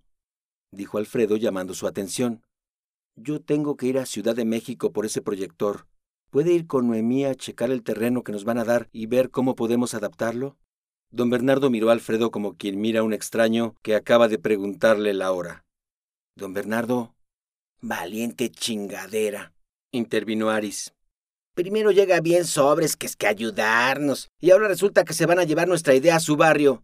dijo 0.73 0.97
Alfredo 0.97 1.37
llamando 1.37 1.73
su 1.73 1.87
atención, 1.87 2.43
yo 3.15 3.41
tengo 3.41 3.77
que 3.77 3.85
ir 3.85 3.99
a 3.99 4.05
Ciudad 4.05 4.35
de 4.35 4.45
México 4.45 4.91
por 4.91 5.05
ese 5.05 5.21
proyector. 5.21 5.87
¿Puede 6.31 6.51
ir 6.51 6.65
con 6.65 6.87
Noemí 6.87 7.25
a 7.25 7.35
checar 7.35 7.69
el 7.69 7.83
terreno 7.83 8.23
que 8.23 8.31
nos 8.31 8.43
van 8.43 8.57
a 8.57 8.63
dar 8.63 8.89
y 8.91 9.05
ver 9.05 9.29
cómo 9.29 9.55
podemos 9.55 9.93
adaptarlo? 9.93 10.57
Don 11.11 11.29
Bernardo 11.29 11.69
miró 11.69 11.89
a 11.89 11.93
Alfredo 11.93 12.31
como 12.31 12.57
quien 12.57 12.81
mira 12.81 13.01
a 13.01 13.03
un 13.03 13.13
extraño 13.13 13.75
que 13.83 13.95
acaba 13.95 14.27
de 14.27 14.39
preguntarle 14.39 15.13
la 15.13 15.31
hora. 15.31 15.63
Don 16.35 16.53
Bernardo, 16.53 17.13
Valiente 17.81 18.49
chingadera, 18.49 19.53
intervino 19.91 20.49
Aris. 20.49 20.93
Primero 21.53 21.91
llega 21.91 22.19
bien 22.19 22.45
sobres 22.45 22.95
que 22.95 23.05
es 23.05 23.15
que 23.15 23.27
ayudarnos, 23.27 24.29
y 24.39 24.49
ahora 24.49 24.67
resulta 24.67 25.03
que 25.03 25.13
se 25.13 25.27
van 25.27 25.37
a 25.37 25.43
llevar 25.43 25.67
nuestra 25.67 25.93
idea 25.93 26.15
a 26.15 26.19
su 26.19 26.35
barrio. 26.35 26.81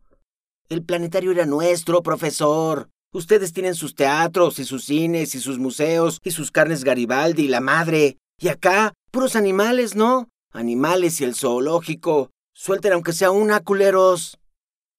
El 0.69 0.83
planetario 0.83 1.31
era 1.31 1.47
nuestro, 1.47 2.03
profesor. 2.03 2.89
Ustedes 3.11 3.53
tienen 3.53 3.73
sus 3.73 3.95
teatros 3.95 4.59
y 4.59 4.65
sus 4.65 4.85
cines 4.85 5.33
y 5.33 5.39
sus 5.39 5.57
museos 5.57 6.19
y 6.23 6.31
sus 6.31 6.51
carnes 6.51 6.83
Garibaldi 6.83 7.45
y 7.45 7.47
la 7.47 7.59
madre. 7.59 8.17
Y 8.39 8.49
acá, 8.49 8.93
puros 9.11 9.35
animales, 9.35 9.95
¿no? 9.95 10.29
Animales 10.53 11.19
y 11.19 11.23
el 11.23 11.33
zoológico. 11.33 12.29
Suelten 12.53 12.93
aunque 12.93 13.13
sea 13.13 13.31
una, 13.31 13.61
culeros. 13.61 14.37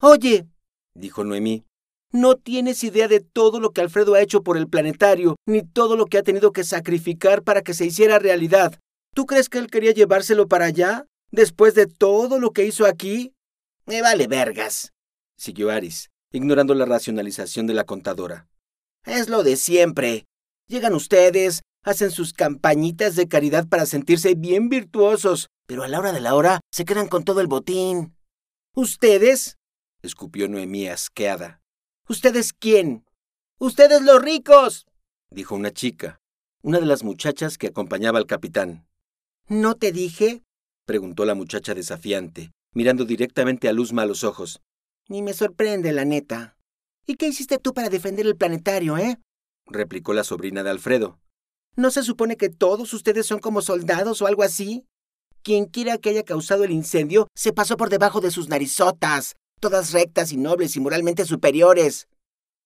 Oye, 0.00 0.46
dijo 0.94 1.22
Noemí. 1.22 1.64
No 2.12 2.34
tienes 2.34 2.82
idea 2.82 3.06
de 3.06 3.20
todo 3.20 3.60
lo 3.60 3.70
que 3.70 3.80
Alfredo 3.80 4.14
ha 4.14 4.20
hecho 4.20 4.42
por 4.42 4.56
el 4.56 4.68
planetario, 4.68 5.36
ni 5.46 5.62
todo 5.62 5.94
lo 5.94 6.06
que 6.06 6.18
ha 6.18 6.24
tenido 6.24 6.50
que 6.50 6.64
sacrificar 6.64 7.42
para 7.44 7.62
que 7.62 7.74
se 7.74 7.86
hiciera 7.86 8.18
realidad. 8.18 8.80
¿Tú 9.14 9.26
crees 9.26 9.48
que 9.48 9.58
él 9.58 9.68
quería 9.68 9.92
llevárselo 9.92 10.48
para 10.48 10.64
allá? 10.64 11.06
¿Después 11.30 11.74
de 11.74 11.86
todo 11.86 12.40
lo 12.40 12.50
que 12.50 12.64
hizo 12.64 12.86
aquí? 12.86 13.32
Me 13.86 14.02
vale 14.02 14.26
vergas, 14.26 14.92
siguió 15.36 15.70
Aris, 15.70 16.10
ignorando 16.32 16.74
la 16.74 16.84
racionalización 16.84 17.66
de 17.66 17.74
la 17.74 17.84
contadora. 17.84 18.48
Es 19.04 19.28
lo 19.28 19.42
de 19.42 19.56
siempre. 19.56 20.26
Llegan 20.68 20.94
ustedes, 20.94 21.62
hacen 21.82 22.10
sus 22.10 22.32
campañitas 22.32 23.16
de 23.16 23.28
caridad 23.28 23.68
para 23.68 23.86
sentirse 23.86 24.34
bien 24.34 24.68
virtuosos, 24.68 25.48
pero 25.66 25.82
a 25.82 25.88
la 25.88 25.98
hora 25.98 26.12
de 26.12 26.20
la 26.20 26.34
hora 26.34 26.60
se 26.70 26.84
quedan 26.84 27.08
con 27.08 27.24
todo 27.24 27.40
el 27.40 27.46
botín. 27.46 28.14
¿Ustedes? 28.74 29.56
escupió 30.02 30.48
Noemí 30.48 30.88
asqueada. 30.88 31.60
¿Ustedes 32.08 32.52
quién? 32.52 33.04
¡Ustedes 33.58 34.02
los 34.02 34.22
ricos! 34.22 34.86
dijo 35.30 35.54
una 35.54 35.70
chica, 35.70 36.20
una 36.62 36.80
de 36.80 36.86
las 36.86 37.04
muchachas 37.04 37.58
que 37.58 37.68
acompañaba 37.68 38.18
al 38.18 38.26
capitán. 38.26 38.86
¿No 39.48 39.74
te 39.74 39.92
dije? 39.92 40.42
preguntó 40.86 41.24
la 41.24 41.34
muchacha 41.34 41.74
desafiante, 41.74 42.52
mirando 42.74 43.04
directamente 43.04 43.68
a 43.68 43.72
Luzma 43.72 44.02
a 44.02 44.06
los 44.06 44.24
ojos. 44.24 44.60
Ni 45.10 45.22
me 45.22 45.34
sorprende, 45.34 45.90
la 45.90 46.04
neta. 46.04 46.56
¿Y 47.04 47.16
qué 47.16 47.26
hiciste 47.26 47.58
tú 47.58 47.74
para 47.74 47.88
defender 47.88 48.26
el 48.26 48.36
planetario, 48.36 48.96
eh? 48.96 49.18
replicó 49.66 50.12
la 50.12 50.22
sobrina 50.22 50.62
de 50.62 50.70
Alfredo. 50.70 51.18
¿No 51.74 51.90
se 51.90 52.04
supone 52.04 52.36
que 52.36 52.48
todos 52.48 52.94
ustedes 52.94 53.26
son 53.26 53.40
como 53.40 53.60
soldados 53.60 54.22
o 54.22 54.28
algo 54.28 54.44
así? 54.44 54.86
Quien 55.42 55.64
quiera 55.64 55.98
que 55.98 56.10
haya 56.10 56.22
causado 56.22 56.62
el 56.62 56.70
incendio 56.70 57.26
se 57.34 57.52
pasó 57.52 57.76
por 57.76 57.88
debajo 57.90 58.20
de 58.20 58.30
sus 58.30 58.48
narizotas, 58.48 59.34
todas 59.60 59.92
rectas 59.92 60.30
y 60.30 60.36
nobles 60.36 60.76
y 60.76 60.80
moralmente 60.80 61.24
superiores. 61.24 62.06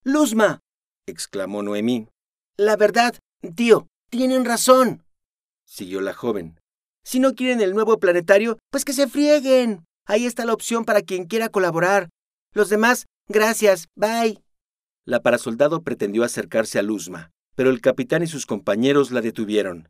Luzma, 0.02 0.60
exclamó 1.06 1.62
Noemí. 1.62 2.08
La 2.58 2.76
verdad, 2.76 3.14
tío, 3.54 3.86
tienen 4.10 4.44
razón. 4.44 5.02
Siguió 5.66 6.02
la 6.02 6.12
joven. 6.12 6.60
Si 7.04 7.20
no 7.20 7.34
quieren 7.34 7.62
el 7.62 7.72
nuevo 7.72 7.98
planetario, 7.98 8.58
pues 8.70 8.84
que 8.84 8.92
se 8.92 9.08
frieguen. 9.08 9.86
Ahí 10.06 10.26
está 10.26 10.44
la 10.44 10.52
opción 10.52 10.84
para 10.84 11.00
quien 11.00 11.24
quiera 11.24 11.48
colaborar. 11.48 12.10
Los 12.54 12.68
demás, 12.68 13.06
gracias, 13.28 13.88
bye. 13.96 14.40
La 15.04 15.20
parasoldado 15.20 15.82
pretendió 15.82 16.22
acercarse 16.22 16.78
a 16.78 16.82
Luzma, 16.82 17.32
pero 17.56 17.70
el 17.70 17.80
capitán 17.80 18.22
y 18.22 18.28
sus 18.28 18.46
compañeros 18.46 19.10
la 19.10 19.20
detuvieron. 19.20 19.88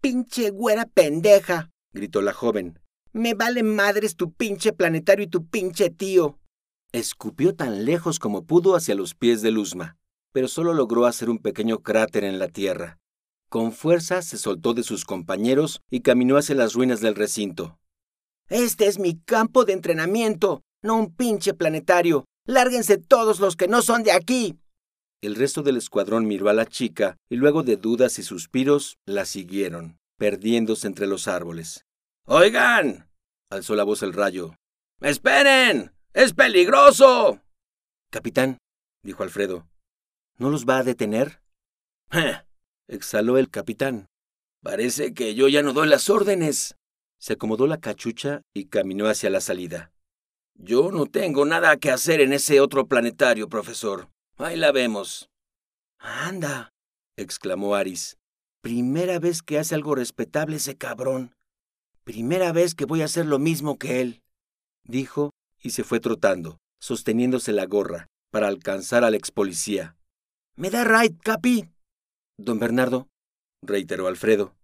Pinche 0.00 0.50
güera 0.50 0.86
pendeja, 0.86 1.70
gritó 1.92 2.22
la 2.22 2.32
joven. 2.32 2.80
Me 3.12 3.34
vale 3.34 3.62
madres 3.62 4.16
tu 4.16 4.32
pinche 4.32 4.72
planetario 4.72 5.26
y 5.26 5.28
tu 5.28 5.46
pinche 5.46 5.90
tío. 5.90 6.38
Escupió 6.92 7.54
tan 7.54 7.84
lejos 7.84 8.18
como 8.18 8.46
pudo 8.46 8.76
hacia 8.76 8.94
los 8.94 9.14
pies 9.14 9.42
de 9.42 9.50
Luzma, 9.50 9.96
pero 10.32 10.48
solo 10.48 10.72
logró 10.72 11.04
hacer 11.04 11.28
un 11.28 11.38
pequeño 11.38 11.82
cráter 11.82 12.24
en 12.24 12.38
la 12.38 12.48
tierra. 12.48 12.98
Con 13.50 13.72
fuerza 13.72 14.22
se 14.22 14.38
soltó 14.38 14.74
de 14.74 14.82
sus 14.82 15.04
compañeros 15.04 15.80
y 15.90 16.00
caminó 16.00 16.38
hacia 16.38 16.54
las 16.54 16.72
ruinas 16.72 17.00
del 17.00 17.14
recinto. 17.14 17.78
Este 18.48 18.86
es 18.86 18.98
mi 18.98 19.18
campo 19.20 19.64
de 19.64 19.72
entrenamiento, 19.74 20.62
no 20.86 20.96
un 20.96 21.14
pinche 21.14 21.52
planetario. 21.54 22.24
Lárguense 22.46 22.96
todos 22.96 23.40
los 23.40 23.56
que 23.56 23.68
no 23.68 23.82
son 23.82 24.02
de 24.02 24.12
aquí. 24.12 24.58
El 25.20 25.34
resto 25.34 25.62
del 25.62 25.76
escuadrón 25.76 26.26
miró 26.26 26.48
a 26.48 26.54
la 26.54 26.66
chica 26.66 27.16
y 27.28 27.36
luego 27.36 27.62
de 27.62 27.76
dudas 27.76 28.18
y 28.18 28.22
suspiros 28.22 28.98
la 29.06 29.24
siguieron, 29.24 29.98
perdiéndose 30.18 30.86
entre 30.86 31.06
los 31.06 31.26
árboles. 31.26 31.84
Oigan, 32.26 33.10
alzó 33.50 33.74
la 33.74 33.84
voz 33.84 34.02
el 34.02 34.12
rayo. 34.12 34.54
¡Esperen! 35.00 35.92
¡Es 36.12 36.32
peligroso! 36.32 37.40
Capitán, 38.10 38.58
dijo 39.02 39.22
Alfredo, 39.22 39.66
¿no 40.38 40.50
los 40.50 40.64
va 40.64 40.78
a 40.78 40.84
detener? 40.84 41.40
exhaló 42.88 43.38
el 43.38 43.50
capitán. 43.50 44.06
Parece 44.62 45.14
que 45.14 45.34
yo 45.34 45.48
ya 45.48 45.62
no 45.62 45.72
doy 45.72 45.88
las 45.88 46.08
órdenes. 46.08 46.76
Se 47.18 47.34
acomodó 47.34 47.66
la 47.66 47.80
cachucha 47.80 48.42
y 48.54 48.66
caminó 48.66 49.08
hacia 49.08 49.30
la 49.30 49.40
salida. 49.40 49.92
Yo 50.58 50.90
no 50.90 51.06
tengo 51.06 51.44
nada 51.44 51.76
que 51.76 51.90
hacer 51.90 52.20
en 52.20 52.32
ese 52.32 52.60
otro 52.60 52.86
planetario, 52.86 53.48
profesor. 53.48 54.08
Ahí 54.38 54.56
la 54.56 54.72
vemos. 54.72 55.28
Anda, 55.98 56.70
exclamó 57.16 57.74
Aris. 57.74 58.16
Primera 58.62 59.18
vez 59.18 59.42
que 59.42 59.58
hace 59.58 59.74
algo 59.74 59.94
respetable 59.94 60.56
ese 60.56 60.76
cabrón. 60.76 61.34
Primera 62.04 62.52
vez 62.52 62.74
que 62.74 62.84
voy 62.84 63.02
a 63.02 63.04
hacer 63.04 63.26
lo 63.26 63.38
mismo 63.38 63.78
que 63.78 64.00
él. 64.00 64.22
Dijo 64.84 65.30
y 65.62 65.70
se 65.70 65.84
fue 65.84 66.00
trotando, 66.00 66.58
sosteniéndose 66.80 67.52
la 67.52 67.66
gorra, 67.66 68.06
para 68.30 68.48
alcanzar 68.48 69.04
al 69.04 69.14
ex 69.14 69.30
policía. 69.30 69.96
¿Me 70.56 70.70
da 70.70 70.84
right, 70.84 71.20
Capi? 71.22 71.68
Don 72.38 72.58
Bernardo, 72.58 73.08
reiteró 73.62 74.06
Alfredo. 74.06 74.54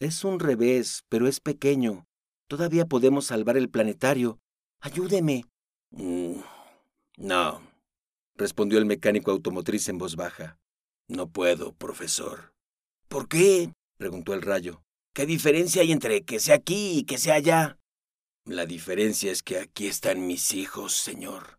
Es 0.00 0.24
un 0.24 0.40
revés, 0.40 1.02
pero 1.08 1.26
es 1.26 1.40
pequeño. 1.40 2.06
Todavía 2.48 2.86
podemos 2.86 3.26
salvar 3.26 3.56
el 3.56 3.68
planetario. 3.68 4.38
Ayúdeme. 4.80 5.44
Mm, 5.90 6.40
no, 7.16 7.62
respondió 8.36 8.78
el 8.78 8.86
mecánico 8.86 9.30
automotriz 9.30 9.88
en 9.88 9.98
voz 9.98 10.16
baja. 10.16 10.58
No 11.08 11.28
puedo, 11.28 11.72
profesor. 11.72 12.52
¿Por 13.08 13.28
qué? 13.28 13.72
preguntó 13.96 14.34
el 14.34 14.42
rayo. 14.42 14.82
¿Qué 15.14 15.26
diferencia 15.26 15.82
hay 15.82 15.92
entre 15.92 16.22
que 16.24 16.38
sea 16.38 16.56
aquí 16.56 16.98
y 16.98 17.04
que 17.04 17.18
sea 17.18 17.34
allá? 17.34 17.78
La 18.44 18.66
diferencia 18.66 19.32
es 19.32 19.42
que 19.42 19.58
aquí 19.58 19.86
están 19.86 20.26
mis 20.26 20.54
hijos, 20.54 20.92
señor. 20.94 21.58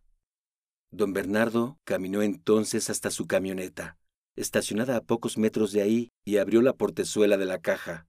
Don 0.91 1.13
Bernardo 1.13 1.77
caminó 1.83 2.21
entonces 2.21 2.89
hasta 2.89 3.11
su 3.11 3.27
camioneta 3.27 3.99
estacionada 4.39 4.95
a 4.95 5.01
pocos 5.01 5.37
metros 5.37 5.73
de 5.73 5.81
ahí, 5.81 6.11
y 6.25 6.37
abrió 6.37 6.61
la 6.61 6.73
portezuela 6.73 7.37
de 7.37 7.45
la 7.45 7.59
caja. 7.59 8.07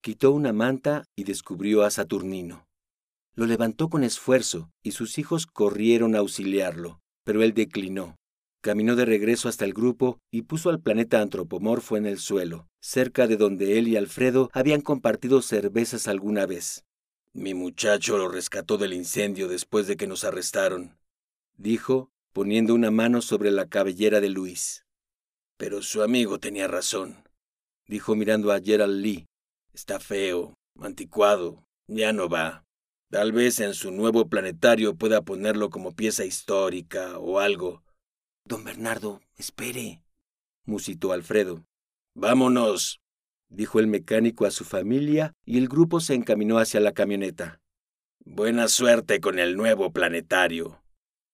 Quitó 0.00 0.30
una 0.30 0.52
manta 0.52 1.04
y 1.16 1.24
descubrió 1.24 1.82
a 1.82 1.90
Saturnino. 1.90 2.68
Lo 3.36 3.44
levantó 3.44 3.90
con 3.90 4.02
esfuerzo, 4.02 4.70
y 4.82 4.92
sus 4.92 5.18
hijos 5.18 5.46
corrieron 5.46 6.14
a 6.16 6.18
auxiliarlo, 6.18 7.00
pero 7.22 7.42
él 7.42 7.52
declinó. 7.52 8.16
Caminó 8.62 8.96
de 8.96 9.04
regreso 9.04 9.48
hasta 9.48 9.66
el 9.66 9.74
grupo 9.74 10.18
y 10.32 10.42
puso 10.42 10.70
al 10.70 10.80
planeta 10.80 11.20
antropomorfo 11.20 11.96
en 11.96 12.06
el 12.06 12.18
suelo, 12.18 12.66
cerca 12.80 13.26
de 13.26 13.36
donde 13.36 13.78
él 13.78 13.88
y 13.88 13.96
Alfredo 13.96 14.50
habían 14.52 14.80
compartido 14.80 15.42
cervezas 15.42 16.08
alguna 16.08 16.46
vez. 16.46 16.84
Mi 17.34 17.52
muchacho 17.52 18.16
lo 18.16 18.28
rescató 18.28 18.78
del 18.78 18.94
incendio 18.94 19.46
después 19.46 19.86
de 19.86 19.96
que 19.96 20.06
nos 20.06 20.24
arrestaron, 20.24 20.96
dijo, 21.58 22.10
poniendo 22.32 22.74
una 22.74 22.90
mano 22.90 23.20
sobre 23.20 23.50
la 23.50 23.68
cabellera 23.68 24.20
de 24.20 24.30
Luis. 24.30 24.86
Pero 25.58 25.82
su 25.82 26.02
amigo 26.02 26.40
tenía 26.40 26.68
razón, 26.68 27.28
dijo 27.86 28.16
mirando 28.16 28.50
a 28.50 28.60
Gerald 28.60 29.00
Lee. 29.00 29.26
Está 29.74 30.00
feo, 30.00 30.54
anticuado, 30.80 31.66
ya 31.86 32.12
no 32.12 32.28
va. 32.28 32.65
Tal 33.10 33.32
vez 33.32 33.60
en 33.60 33.74
su 33.74 33.92
nuevo 33.92 34.28
planetario 34.28 34.96
pueda 34.96 35.22
ponerlo 35.22 35.70
como 35.70 35.94
pieza 35.94 36.24
histórica 36.24 37.18
o 37.18 37.38
algo. 37.38 37.84
Don 38.44 38.64
Bernardo, 38.64 39.20
espere, 39.36 40.02
musitó 40.64 41.12
Alfredo. 41.12 41.64
Vámonos, 42.14 43.00
dijo 43.48 43.78
el 43.78 43.86
mecánico 43.86 44.44
a 44.44 44.50
su 44.50 44.64
familia 44.64 45.32
y 45.44 45.58
el 45.58 45.68
grupo 45.68 46.00
se 46.00 46.14
encaminó 46.14 46.58
hacia 46.58 46.80
la 46.80 46.92
camioneta. 46.92 47.60
Buena 48.24 48.66
suerte 48.66 49.20
con 49.20 49.38
el 49.38 49.56
nuevo 49.56 49.92
planetario, 49.92 50.82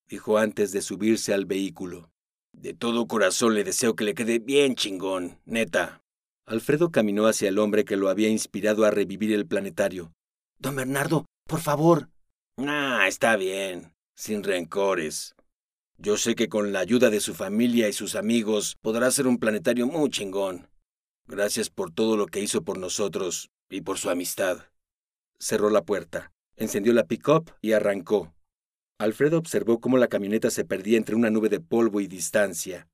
dijo 0.07 0.37
antes 0.37 0.71
de 0.71 0.81
subirse 0.83 1.33
al 1.33 1.45
vehículo. 1.45 2.11
De 2.51 2.75
todo 2.75 3.07
corazón 3.07 3.55
le 3.55 3.63
deseo 3.63 3.95
que 3.95 4.03
le 4.03 4.13
quede 4.13 4.37
bien 4.37 4.75
chingón, 4.75 5.39
neta. 5.45 6.03
Alfredo 6.45 6.91
caminó 6.91 7.25
hacia 7.25 7.49
el 7.49 7.57
hombre 7.57 7.83
que 7.83 7.97
lo 7.97 8.09
había 8.09 8.29
inspirado 8.29 8.85
a 8.85 8.91
revivir 8.91 9.33
el 9.33 9.47
planetario. 9.47 10.13
Don 10.59 10.75
Bernardo, 10.75 11.25
por 11.45 11.59
favor. 11.59 12.09
Ah, 12.57 13.05
está 13.07 13.35
bien, 13.35 13.93
sin 14.15 14.43
rencores. 14.43 15.35
Yo 15.97 16.17
sé 16.17 16.35
que 16.35 16.49
con 16.49 16.73
la 16.73 16.79
ayuda 16.79 17.09
de 17.09 17.19
su 17.19 17.33
familia 17.33 17.87
y 17.87 17.93
sus 17.93 18.15
amigos 18.15 18.75
podrá 18.81 19.09
ser 19.11 19.27
un 19.27 19.37
planetario 19.37 19.87
muy 19.87 20.09
chingón. 20.09 20.67
Gracias 21.27 21.69
por 21.69 21.91
todo 21.91 22.17
lo 22.17 22.25
que 22.25 22.41
hizo 22.41 22.63
por 22.63 22.77
nosotros 22.77 23.49
y 23.69 23.81
por 23.81 23.97
su 23.97 24.09
amistad. 24.09 24.65
Cerró 25.39 25.69
la 25.69 25.83
puerta, 25.83 26.31
encendió 26.55 26.93
la 26.93 27.05
pick-up 27.05 27.51
y 27.61 27.73
arrancó. 27.73 28.33
Alfredo 28.99 29.37
observó 29.37 29.79
cómo 29.79 29.97
la 29.97 30.07
camioneta 30.07 30.49
se 30.49 30.65
perdía 30.65 30.97
entre 30.97 31.15
una 31.15 31.29
nube 31.29 31.49
de 31.49 31.59
polvo 31.59 32.01
y 32.01 32.07
distancia. 32.07 32.87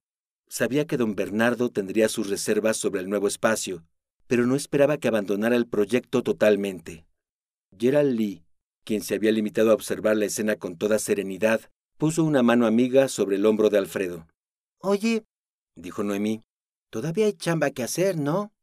Sabía 0.47 0.85
que 0.85 0.97
don 0.97 1.15
Bernardo 1.15 1.69
tendría 1.69 2.09
sus 2.09 2.29
reservas 2.29 2.77
sobre 2.77 3.01
el 3.01 3.09
nuevo 3.09 3.27
espacio, 3.27 3.83
pero 4.27 4.45
no 4.45 4.55
esperaba 4.55 4.97
que 4.97 5.07
abandonara 5.07 5.55
el 5.55 5.67
proyecto 5.67 6.23
totalmente. 6.23 7.05
Gerald 7.77 8.17
Lee, 8.17 8.43
quien 8.83 9.01
se 9.01 9.15
había 9.15 9.31
limitado 9.31 9.71
a 9.71 9.73
observar 9.73 10.17
la 10.17 10.25
escena 10.25 10.55
con 10.55 10.77
toda 10.77 10.99
serenidad, 10.99 11.61
puso 11.97 12.23
una 12.23 12.43
mano 12.43 12.65
amiga 12.65 13.07
sobre 13.07 13.35
el 13.35 13.45
hombro 13.45 13.69
de 13.69 13.77
Alfredo. 13.77 14.27
Oye, 14.79 15.25
dijo 15.75 16.03
Noemí, 16.03 16.43
todavía 16.89 17.25
hay 17.25 17.33
chamba 17.33 17.71
que 17.71 17.83
hacer, 17.83 18.17
¿no? 18.17 18.53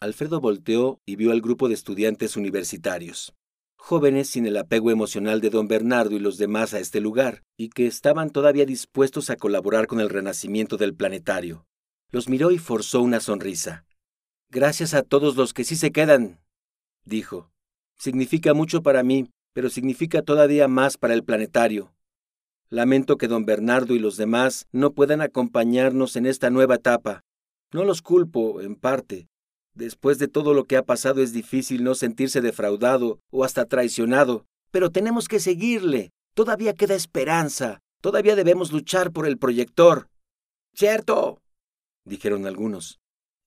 Alfredo 0.00 0.40
volteó 0.40 1.00
y 1.06 1.16
vio 1.16 1.30
al 1.30 1.40
grupo 1.40 1.68
de 1.68 1.74
estudiantes 1.74 2.36
universitarios. 2.36 3.34
jóvenes 3.80 4.28
sin 4.28 4.46
el 4.46 4.56
apego 4.58 4.90
emocional 4.90 5.40
de 5.40 5.50
don 5.50 5.66
Bernardo 5.66 6.14
y 6.14 6.18
los 6.18 6.36
demás 6.36 6.74
a 6.74 6.80
este 6.80 7.00
lugar, 7.00 7.42
y 7.56 7.70
que 7.70 7.86
estaban 7.86 8.30
todavía 8.30 8.66
dispuestos 8.66 9.30
a 9.30 9.36
colaborar 9.36 9.86
con 9.86 10.00
el 10.00 10.10
renacimiento 10.10 10.76
del 10.76 10.94
planetario. 10.94 11.66
Los 12.10 12.28
miró 12.28 12.50
y 12.50 12.58
forzó 12.58 13.00
una 13.00 13.20
sonrisa. 13.20 13.86
Gracias 14.50 14.94
a 14.94 15.02
todos 15.02 15.36
los 15.36 15.54
que 15.54 15.64
sí 15.64 15.76
se 15.76 15.92
quedan, 15.92 16.40
dijo. 17.04 17.50
Significa 18.00 18.54
mucho 18.54 18.82
para 18.82 19.02
mí, 19.02 19.30
pero 19.52 19.68
significa 19.68 20.22
todavía 20.22 20.68
más 20.68 20.96
para 20.96 21.12
el 21.12 21.22
planetario. 21.22 21.92
Lamento 22.70 23.18
que 23.18 23.28
don 23.28 23.44
Bernardo 23.44 23.94
y 23.94 23.98
los 23.98 24.16
demás 24.16 24.66
no 24.72 24.92
puedan 24.92 25.20
acompañarnos 25.20 26.16
en 26.16 26.24
esta 26.24 26.48
nueva 26.48 26.76
etapa. 26.76 27.20
No 27.74 27.84
los 27.84 28.00
culpo, 28.00 28.62
en 28.62 28.74
parte. 28.74 29.28
Después 29.74 30.18
de 30.18 30.28
todo 30.28 30.54
lo 30.54 30.64
que 30.64 30.78
ha 30.78 30.82
pasado 30.82 31.20
es 31.20 31.34
difícil 31.34 31.84
no 31.84 31.94
sentirse 31.94 32.40
defraudado 32.40 33.20
o 33.30 33.44
hasta 33.44 33.66
traicionado, 33.66 34.46
pero 34.70 34.90
tenemos 34.90 35.28
que 35.28 35.38
seguirle. 35.38 36.10
Todavía 36.32 36.72
queda 36.72 36.94
esperanza. 36.94 37.80
Todavía 38.00 38.34
debemos 38.34 38.72
luchar 38.72 39.12
por 39.12 39.26
el 39.26 39.36
proyector. 39.36 40.08
Cierto, 40.74 41.42
dijeron 42.06 42.46
algunos. 42.46 42.98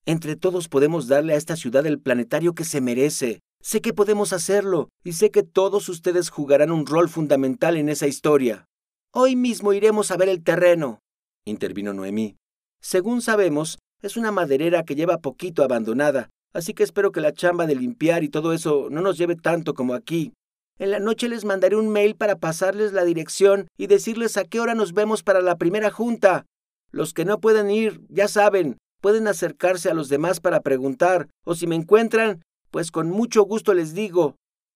Entre 0.06 0.36
todos 0.36 0.68
podemos 0.68 1.08
darle 1.08 1.32
a 1.32 1.38
esta 1.38 1.56
ciudad 1.56 1.84
el 1.86 1.98
planetario 1.98 2.54
que 2.54 2.64
se 2.64 2.80
merece. 2.80 3.40
Sé 3.66 3.80
que 3.80 3.94
podemos 3.94 4.34
hacerlo 4.34 4.90
y 5.02 5.14
sé 5.14 5.30
que 5.30 5.42
todos 5.42 5.88
ustedes 5.88 6.28
jugarán 6.28 6.70
un 6.70 6.84
rol 6.84 7.08
fundamental 7.08 7.78
en 7.78 7.88
esa 7.88 8.06
historia. 8.06 8.66
Hoy 9.10 9.36
mismo 9.36 9.72
iremos 9.72 10.10
a 10.10 10.18
ver 10.18 10.28
el 10.28 10.44
terreno, 10.44 10.98
intervino 11.46 11.94
Noemí. 11.94 12.36
Según 12.82 13.22
sabemos, 13.22 13.78
es 14.02 14.18
una 14.18 14.32
maderera 14.32 14.82
que 14.82 14.96
lleva 14.96 15.22
poquito 15.22 15.64
abandonada, 15.64 16.28
así 16.52 16.74
que 16.74 16.82
espero 16.82 17.10
que 17.10 17.22
la 17.22 17.32
chamba 17.32 17.64
de 17.64 17.74
limpiar 17.74 18.22
y 18.22 18.28
todo 18.28 18.52
eso 18.52 18.88
no 18.90 19.00
nos 19.00 19.16
lleve 19.16 19.34
tanto 19.34 19.72
como 19.72 19.94
aquí. 19.94 20.34
En 20.78 20.90
la 20.90 20.98
noche 20.98 21.30
les 21.30 21.46
mandaré 21.46 21.76
un 21.76 21.88
mail 21.88 22.16
para 22.16 22.36
pasarles 22.36 22.92
la 22.92 23.06
dirección 23.06 23.68
y 23.78 23.86
decirles 23.86 24.36
a 24.36 24.44
qué 24.44 24.60
hora 24.60 24.74
nos 24.74 24.92
vemos 24.92 25.22
para 25.22 25.40
la 25.40 25.56
primera 25.56 25.90
junta. 25.90 26.44
Los 26.90 27.14
que 27.14 27.24
no 27.24 27.40
pueden 27.40 27.70
ir, 27.70 28.02
ya 28.10 28.28
saben, 28.28 28.76
pueden 29.00 29.26
acercarse 29.26 29.88
a 29.88 29.94
los 29.94 30.10
demás 30.10 30.40
para 30.40 30.60
preguntar, 30.60 31.30
o 31.46 31.54
si 31.54 31.66
me 31.66 31.76
encuentran, 31.76 32.42
pues 32.74 32.90
con 32.90 33.08
mucho 33.08 33.44
gusto 33.44 33.72
les 33.72 33.94
digo, 33.94 34.34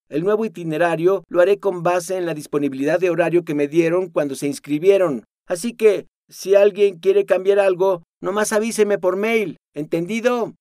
el 0.09 0.23
nuevo 0.23 0.45
itinerario 0.45 1.25
lo 1.29 1.41
haré 1.41 1.59
con 1.59 1.83
base 1.83 2.17
en 2.17 2.27
la 2.27 2.35
disponibilidad 2.35 3.01
de 3.01 3.11
horario 3.11 3.45
que 3.45 3.57
me 3.57 3.67
dieron 3.67 4.09
cuando 4.09 4.37
se 4.37 4.47
inscribieron. 4.47 5.25
Así 5.49 5.73
que, 5.73 6.07
si 6.29 6.55
alguien 6.55 7.01
quiere 7.01 7.27
cambiar 7.27 7.59
algo, 7.59 8.05
nomás 8.21 8.53
avíseme 8.53 8.99
por 8.99 9.17
mail. 9.17 9.57
¿Entendido? 9.75 10.55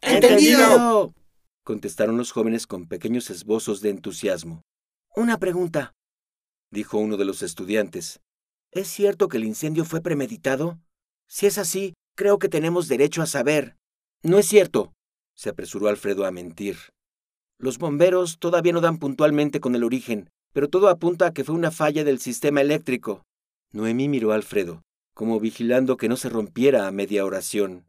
¡Entendido! 0.00 1.14
contestaron 1.62 2.16
los 2.16 2.32
jóvenes 2.32 2.66
con 2.66 2.88
pequeños 2.88 3.30
esbozos 3.30 3.80
de 3.80 3.90
entusiasmo. 3.90 4.62
Una 5.14 5.38
pregunta, 5.38 5.92
dijo 6.72 6.98
uno 6.98 7.16
de 7.16 7.24
los 7.24 7.42
estudiantes. 7.42 8.18
¿Es 8.72 8.88
cierto 8.88 9.28
que 9.28 9.36
el 9.36 9.44
incendio 9.44 9.84
fue 9.84 10.00
premeditado? 10.00 10.80
Si 11.28 11.46
es 11.46 11.56
así, 11.56 11.94
creo 12.16 12.40
que 12.40 12.48
tenemos 12.48 12.88
derecho 12.88 13.22
a 13.22 13.26
saber. 13.26 13.76
No 14.24 14.38
es 14.38 14.46
cierto, 14.46 14.92
se 15.34 15.50
apresuró 15.50 15.88
Alfredo 15.88 16.24
a 16.26 16.30
mentir. 16.30 16.76
Los 17.58 17.78
bomberos 17.78 18.38
todavía 18.38 18.72
no 18.72 18.80
dan 18.80 18.98
puntualmente 18.98 19.60
con 19.60 19.74
el 19.74 19.84
origen, 19.84 20.30
pero 20.52 20.68
todo 20.68 20.88
apunta 20.88 21.26
a 21.26 21.32
que 21.32 21.44
fue 21.44 21.54
una 21.54 21.70
falla 21.70 22.04
del 22.04 22.18
sistema 22.18 22.60
eléctrico. 22.60 23.22
Noemí 23.72 24.08
miró 24.08 24.32
a 24.32 24.36
Alfredo, 24.36 24.82
como 25.14 25.40
vigilando 25.40 25.96
que 25.96 26.08
no 26.08 26.16
se 26.16 26.28
rompiera 26.28 26.86
a 26.86 26.92
media 26.92 27.24
oración. 27.24 27.86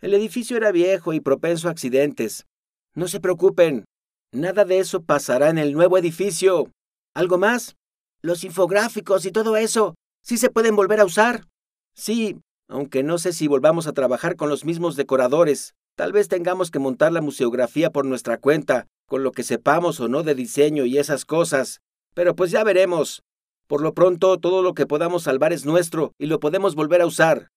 El 0.00 0.14
edificio 0.14 0.56
era 0.56 0.72
viejo 0.72 1.12
y 1.12 1.20
propenso 1.20 1.68
a 1.68 1.70
accidentes. 1.70 2.46
No 2.94 3.06
se 3.06 3.20
preocupen, 3.20 3.84
nada 4.32 4.64
de 4.64 4.78
eso 4.78 5.02
pasará 5.02 5.48
en 5.48 5.58
el 5.58 5.72
nuevo 5.72 5.96
edificio. 5.96 6.70
¿Algo 7.14 7.38
más? 7.38 7.76
Los 8.20 8.44
infográficos 8.44 9.24
y 9.26 9.32
todo 9.32 9.56
eso, 9.56 9.94
¿sí 10.22 10.38
se 10.38 10.50
pueden 10.50 10.76
volver 10.76 11.00
a 11.00 11.04
usar? 11.04 11.46
Sí, 11.94 12.40
aunque 12.68 13.02
no 13.02 13.18
sé 13.18 13.32
si 13.32 13.46
volvamos 13.46 13.86
a 13.86 13.92
trabajar 13.92 14.36
con 14.36 14.48
los 14.48 14.64
mismos 14.64 14.96
decoradores. 14.96 15.74
Tal 15.96 16.12
vez 16.12 16.28
tengamos 16.28 16.70
que 16.70 16.78
montar 16.78 17.12
la 17.12 17.20
museografía 17.20 17.90
por 17.90 18.06
nuestra 18.06 18.38
cuenta, 18.38 18.86
con 19.06 19.22
lo 19.22 19.32
que 19.32 19.42
sepamos 19.42 20.00
o 20.00 20.08
no 20.08 20.22
de 20.22 20.34
diseño 20.34 20.86
y 20.86 20.98
esas 20.98 21.24
cosas. 21.24 21.80
Pero 22.14 22.34
pues 22.34 22.50
ya 22.50 22.64
veremos. 22.64 23.22
Por 23.66 23.82
lo 23.82 23.94
pronto, 23.94 24.38
todo 24.38 24.62
lo 24.62 24.74
que 24.74 24.86
podamos 24.86 25.24
salvar 25.24 25.52
es 25.52 25.66
nuestro 25.66 26.12
y 26.18 26.26
lo 26.26 26.40
podemos 26.40 26.74
volver 26.74 27.02
a 27.02 27.06
usar. 27.06 27.48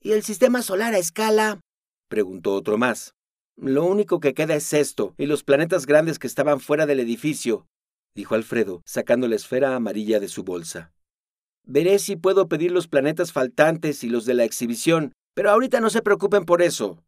¿Y 0.00 0.12
el 0.12 0.22
sistema 0.22 0.62
solar 0.62 0.94
a 0.94 0.98
escala? 0.98 1.60
preguntó 2.08 2.54
otro 2.54 2.78
más. 2.78 3.14
Lo 3.56 3.84
único 3.84 4.18
que 4.18 4.34
queda 4.34 4.54
es 4.56 4.72
esto, 4.72 5.14
y 5.16 5.26
los 5.26 5.44
planetas 5.44 5.86
grandes 5.86 6.18
que 6.18 6.26
estaban 6.26 6.58
fuera 6.58 6.86
del 6.86 6.98
edificio, 6.98 7.66
dijo 8.14 8.34
Alfredo, 8.34 8.82
sacando 8.84 9.28
la 9.28 9.36
esfera 9.36 9.76
amarilla 9.76 10.18
de 10.18 10.28
su 10.28 10.42
bolsa. 10.42 10.92
Veré 11.64 11.98
si 12.00 12.16
puedo 12.16 12.48
pedir 12.48 12.72
los 12.72 12.88
planetas 12.88 13.32
faltantes 13.32 14.02
y 14.02 14.08
los 14.08 14.26
de 14.26 14.34
la 14.34 14.44
exhibición, 14.44 15.12
pero 15.34 15.50
ahorita 15.50 15.80
no 15.80 15.88
se 15.88 16.02
preocupen 16.02 16.44
por 16.44 16.62
eso. 16.62 17.02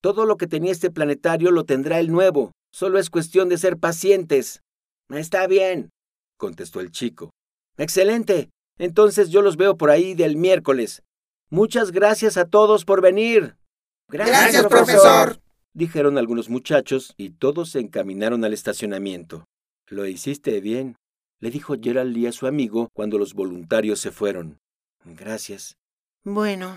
Todo 0.00 0.26
lo 0.26 0.36
que 0.36 0.46
tenía 0.46 0.72
este 0.72 0.90
planetario 0.90 1.50
lo 1.50 1.64
tendrá 1.64 1.98
el 1.98 2.12
nuevo. 2.12 2.52
Solo 2.72 2.98
es 2.98 3.10
cuestión 3.10 3.48
de 3.48 3.58
ser 3.58 3.78
pacientes. 3.78 4.62
Está 5.08 5.46
bien, 5.46 5.90
contestó 6.36 6.80
el 6.80 6.90
chico. 6.90 7.30
Excelente. 7.76 8.50
Entonces 8.78 9.30
yo 9.30 9.42
los 9.42 9.56
veo 9.56 9.76
por 9.76 9.90
ahí 9.90 10.14
del 10.14 10.36
miércoles. 10.36 11.02
Muchas 11.50 11.90
gracias 11.90 12.36
a 12.36 12.44
todos 12.44 12.84
por 12.84 13.00
venir. 13.00 13.56
Gracias, 14.08 14.66
profesor. 14.66 15.40
Dijeron 15.74 16.18
algunos 16.18 16.48
muchachos 16.48 17.14
y 17.16 17.30
todos 17.30 17.70
se 17.70 17.80
encaminaron 17.80 18.44
al 18.44 18.52
estacionamiento. 18.52 19.44
Lo 19.88 20.06
hiciste 20.06 20.60
bien, 20.60 20.96
le 21.40 21.50
dijo 21.50 21.74
Gerald 21.80 22.14
Lee 22.14 22.26
a 22.26 22.32
su 22.32 22.46
amigo 22.46 22.88
cuando 22.94 23.18
los 23.18 23.34
voluntarios 23.34 24.00
se 24.00 24.10
fueron. 24.10 24.58
Gracias. 25.04 25.76
Bueno, 26.24 26.76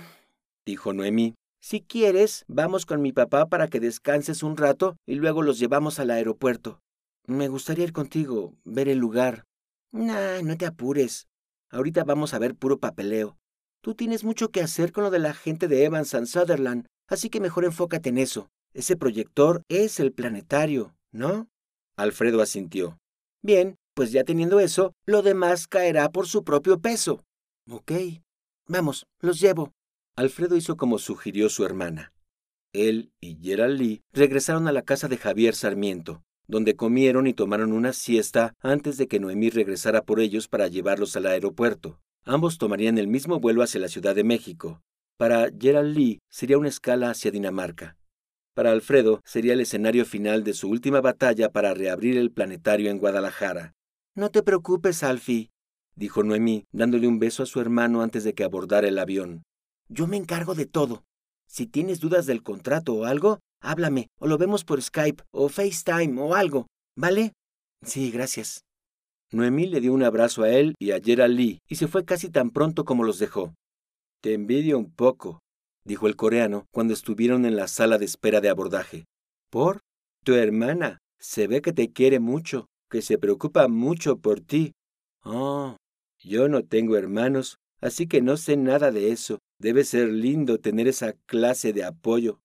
dijo 0.66 0.94
Noemí, 0.94 1.34
si 1.62 1.82
quieres, 1.82 2.44
vamos 2.48 2.86
con 2.88 3.02
mi 3.02 3.14
papá 3.14 3.46
para 3.46 3.68
que 3.68 3.80
descanses 3.80 4.42
un 4.42 4.58
rato 4.58 4.98
y 5.06 5.16
luego 5.16 5.44
los 5.44 5.60
llevamos 5.60 6.00
al 6.00 6.10
aeropuerto. 6.10 6.82
Me 7.28 7.48
gustaría 7.48 7.86
ir 7.86 7.94
contigo, 7.94 8.56
ver 8.66 8.90
el 8.90 8.98
lugar. 8.98 9.46
Nah, 9.92 10.42
no 10.42 10.58
te 10.58 10.66
apures. 10.66 11.28
Ahorita 11.70 12.04
vamos 12.04 12.34
a 12.34 12.40
ver 12.40 12.56
puro 12.56 12.80
papeleo. 12.80 13.38
Tú 13.82 13.94
tienes 13.94 14.24
mucho 14.24 14.50
que 14.50 14.62
hacer 14.62 14.92
con 14.92 15.04
lo 15.04 15.12
de 15.12 15.20
la 15.20 15.34
gente 15.34 15.68
de 15.68 15.86
Evans 15.86 16.14
and 16.16 16.28
Sutherland, 16.28 16.88
así 17.08 17.30
que 17.30 17.40
mejor 17.40 17.64
enfócate 17.64 18.10
en 18.10 18.18
eso. 18.18 18.50
Ese 18.74 18.98
proyector 18.98 19.62
es 19.70 20.00
el 20.00 20.14
planetario, 20.14 20.96
¿no? 21.12 21.48
Alfredo 21.96 22.42
asintió. 22.42 22.98
Bien, 23.44 23.76
pues 23.94 24.12
ya 24.12 24.24
teniendo 24.24 24.60
eso, 24.60 24.94
lo 25.06 25.22
demás 25.22 25.68
caerá 25.68 26.10
por 26.10 26.28
su 26.28 26.44
propio 26.44 26.80
peso. 26.80 27.24
Ok. 27.70 27.92
Vamos, 28.68 29.06
los 29.20 29.40
llevo. 29.40 29.72
Alfredo 30.22 30.56
hizo 30.56 30.78
como 30.78 31.00
sugirió 31.00 31.50
su 31.50 31.66
hermana. 31.66 32.14
Él 32.74 33.12
y 33.20 33.40
Gerald 33.42 33.80
Lee 33.80 34.04
regresaron 34.14 34.68
a 34.68 34.72
la 34.72 34.84
casa 34.84 35.08
de 35.08 35.18
Javier 35.18 35.56
Sarmiento, 35.56 36.22
donde 36.48 36.76
comieron 36.76 37.26
y 37.26 37.34
tomaron 37.34 37.74
una 37.74 37.92
siesta 37.92 38.54
antes 38.60 38.98
de 38.98 39.08
que 39.08 39.20
Noemí 39.20 39.50
regresara 39.50 40.04
por 40.04 40.20
ellos 40.20 40.48
para 40.48 40.68
llevarlos 40.68 41.16
al 41.16 41.26
aeropuerto. 41.26 42.00
Ambos 42.24 42.60
tomarían 42.60 43.00
el 43.00 43.08
mismo 43.08 43.40
vuelo 43.40 43.64
hacia 43.64 43.82
la 43.82 43.88
Ciudad 43.88 44.14
de 44.14 44.24
México. 44.24 44.84
Para 45.18 45.50
Gerald 45.60 45.98
Lee 45.98 46.20
sería 46.30 46.60
una 46.60 46.70
escala 46.70 47.10
hacia 47.10 47.32
Dinamarca. 47.32 47.98
Para 48.54 48.74
Alfredo 48.74 49.22
sería 49.26 49.54
el 49.54 49.62
escenario 49.62 50.06
final 50.06 50.44
de 50.44 50.54
su 50.54 50.70
última 50.70 51.02
batalla 51.02 51.50
para 51.50 51.74
reabrir 51.74 52.20
el 52.20 52.30
planetario 52.30 52.92
en 52.92 53.00
Guadalajara. 53.00 53.74
No 54.14 54.30
te 54.30 54.44
preocupes, 54.44 55.02
Alfie, 55.02 55.50
dijo 55.96 56.22
Noemí, 56.22 56.68
dándole 56.72 57.08
un 57.08 57.18
beso 57.18 57.42
a 57.42 57.48
su 57.48 57.60
hermano 57.60 58.04
antes 58.04 58.24
de 58.24 58.36
que 58.36 58.44
abordara 58.44 58.88
el 58.88 59.00
avión. 59.00 59.42
Yo 59.94 60.08
me 60.08 60.16
encargo 60.16 60.56
de 60.56 60.66
todo. 60.66 61.04
Si 61.50 61.68
tienes 61.68 62.00
dudas 62.00 62.26
del 62.26 62.44
contrato 62.44 62.94
o 62.94 63.04
algo, 63.04 63.40
háblame, 63.62 64.08
o 64.22 64.28
lo 64.28 64.38
vemos 64.38 64.64
por 64.64 64.82
Skype, 64.82 65.22
o 65.32 65.50
FaceTime, 65.50 66.18
o 66.22 66.34
algo, 66.34 66.68
¿vale? 66.96 67.34
Sí, 67.84 68.10
gracias. 68.10 68.62
Noemí 69.34 69.66
le 69.66 69.82
dio 69.82 69.92
un 69.92 70.04
abrazo 70.04 70.44
a 70.44 70.50
él 70.50 70.76
y 70.80 70.92
a 70.92 71.02
Gerald 71.02 71.36
Lee, 71.36 71.60
y 71.68 71.76
se 71.76 71.90
fue 71.90 72.06
casi 72.06 72.30
tan 72.30 72.52
pronto 72.52 72.86
como 72.86 73.04
los 73.04 73.20
dejó. 73.20 73.54
Te 74.22 74.34
envidio 74.34 74.78
un 74.78 74.90
poco, 74.94 75.42
dijo 75.84 76.08
el 76.08 76.16
coreano 76.16 76.68
cuando 76.72 76.94
estuvieron 76.94 77.46
en 77.46 77.58
la 77.58 77.68
sala 77.68 77.98
de 77.98 78.06
espera 78.06 78.40
de 78.40 78.48
abordaje. 78.48 79.04
¿Por? 79.50 79.82
Tu 80.24 80.36
hermana. 80.36 81.00
Se 81.20 81.48
ve 81.48 81.62
que 81.62 81.74
te 81.74 81.92
quiere 81.92 82.22
mucho, 82.22 82.68
que 82.90 83.02
se 83.02 83.18
preocupa 83.18 83.68
mucho 83.68 84.20
por 84.20 84.40
ti. 84.40 84.72
Oh, 85.24 85.76
yo 86.18 86.48
no 86.48 86.64
tengo 86.64 86.96
hermanos, 86.96 87.58
así 87.82 88.08
que 88.08 88.22
no 88.22 88.38
sé 88.38 88.58
nada 88.58 88.92
de 88.92 89.12
eso. 89.12 89.40
Debe 89.60 89.84
ser 89.84 90.10
lindo 90.10 90.60
tener 90.60 90.88
esa 90.88 91.14
clase 91.26 91.74
de 91.74 91.84
apoyo. 91.84 92.42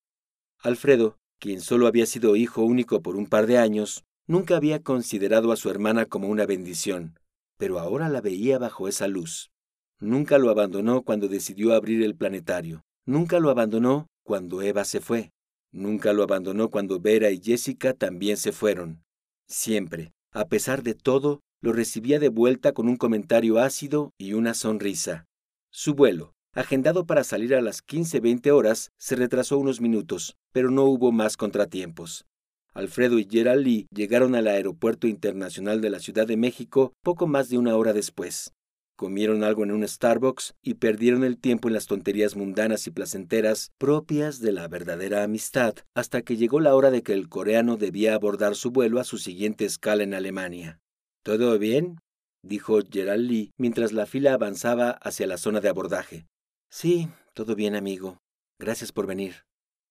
Alfredo, 0.59 1.17
quien 1.39 1.61
solo 1.61 1.87
había 1.87 2.07
sido 2.07 2.37
hijo 2.37 2.63
único 2.63 3.03
por 3.03 3.17
un 3.17 3.27
par 3.27 3.47
de 3.47 3.59
años, 3.59 4.05
nunca 4.27 4.57
había 4.57 4.83
considerado 4.83 5.53
a 5.53 5.57
su 5.57 5.71
hermana 5.71 6.07
como 6.07 6.29
una 6.29 6.47
bendición, 6.47 7.19
pero 7.57 7.79
ahora 7.79 8.09
la 8.09 8.21
veía 8.21 8.59
bajo 8.59 8.89
esa 8.89 9.09
luz. 9.09 9.51
Nunca 9.99 10.39
lo 10.39 10.51
abandonó 10.51 11.03
cuando 11.03 11.29
decidió 11.29 11.73
abrir 11.73 12.03
el 12.03 12.17
planetario. 12.17 12.83
Nunca 13.07 13.41
lo 13.41 13.51
abandonó 13.51 14.09
cuando 14.25 14.61
Eva 14.61 14.85
se 14.85 15.01
fue. 15.01 15.31
Nunca 15.73 16.13
lo 16.13 16.23
abandonó 16.23 16.71
cuando 16.71 17.01
Vera 17.01 17.31
y 17.31 17.41
Jessica 17.43 17.95
también 17.95 18.37
se 18.37 18.53
fueron. 18.53 19.03
Siempre, 19.47 20.13
a 20.33 20.49
pesar 20.49 20.83
de 20.83 20.95
todo, 20.95 21.41
lo 21.67 21.73
recibía 21.73 22.21
de 22.21 22.29
vuelta 22.29 22.71
con 22.71 22.89
un 22.89 22.97
comentario 22.97 23.59
ácido 23.59 24.13
y 24.19 24.35
una 24.35 24.55
sonrisa. 24.55 25.27
Su 25.73 25.97
vuelo, 25.97 26.33
agendado 26.53 27.07
para 27.07 27.25
salir 27.25 27.57
a 27.57 27.61
las 27.61 27.85
15-20 27.85 28.53
horas, 28.53 28.93
se 28.99 29.17
retrasó 29.17 29.59
unos 29.59 29.81
minutos, 29.81 30.37
pero 30.53 30.71
no 30.71 30.85
hubo 30.85 31.11
más 31.11 31.37
contratiempos. 31.37 32.25
Alfredo 32.73 33.19
y 33.19 33.27
Gerald 33.29 33.65
Lee 33.65 33.89
llegaron 33.91 34.37
al 34.37 34.47
Aeropuerto 34.47 35.09
Internacional 35.09 35.81
de 35.81 35.91
la 35.91 35.99
Ciudad 35.99 36.25
de 36.25 36.37
México 36.37 36.93
poco 37.03 37.27
más 37.27 37.49
de 37.49 37.59
una 37.59 37.75
hora 37.75 37.93
después. 37.93 38.53
Comieron 38.95 39.43
algo 39.43 39.65
en 39.65 39.73
un 39.73 39.89
Starbucks 39.89 40.55
y 40.63 40.75
perdieron 40.75 41.25
el 41.25 41.37
tiempo 41.37 41.67
en 41.67 41.75
las 41.75 41.87
tonterías 41.87 42.37
mundanas 42.37 42.87
y 42.87 42.93
placenteras 42.93 43.73
propias 43.77 44.39
de 44.39 44.53
la 44.53 44.69
verdadera 44.69 45.25
amistad, 45.25 45.75
hasta 45.97 46.23
que 46.23 46.37
llegó 46.37 46.61
la 46.61 46.77
hora 46.77 46.93
de 46.93 47.03
que 47.03 47.13
el 47.13 47.29
coreano 47.29 47.77
debía 47.77 48.15
abordar 48.15 48.55
su 48.55 48.71
vuelo 48.71 49.01
a 49.01 49.05
su 49.05 49.19
siguiente 49.19 49.65
escala 49.65 50.05
en 50.05 50.15
Alemania. 50.15 50.79
¿Todo 51.27 51.59
bien? 51.59 51.99
dijo 52.45 52.79
Gerald 52.89 53.29
Lee 53.29 53.51
mientras 53.59 53.91
la 53.91 54.07
fila 54.07 54.33
avanzaba 54.33 54.91
hacia 54.91 55.27
la 55.27 55.39
zona 55.39 55.61
de 55.61 55.69
abordaje. 55.69 56.29
Sí, 56.71 57.09
todo 57.35 57.57
bien, 57.57 57.75
amigo. 57.75 58.19
Gracias 58.61 58.93
por 58.93 59.09
venir. 59.09 59.43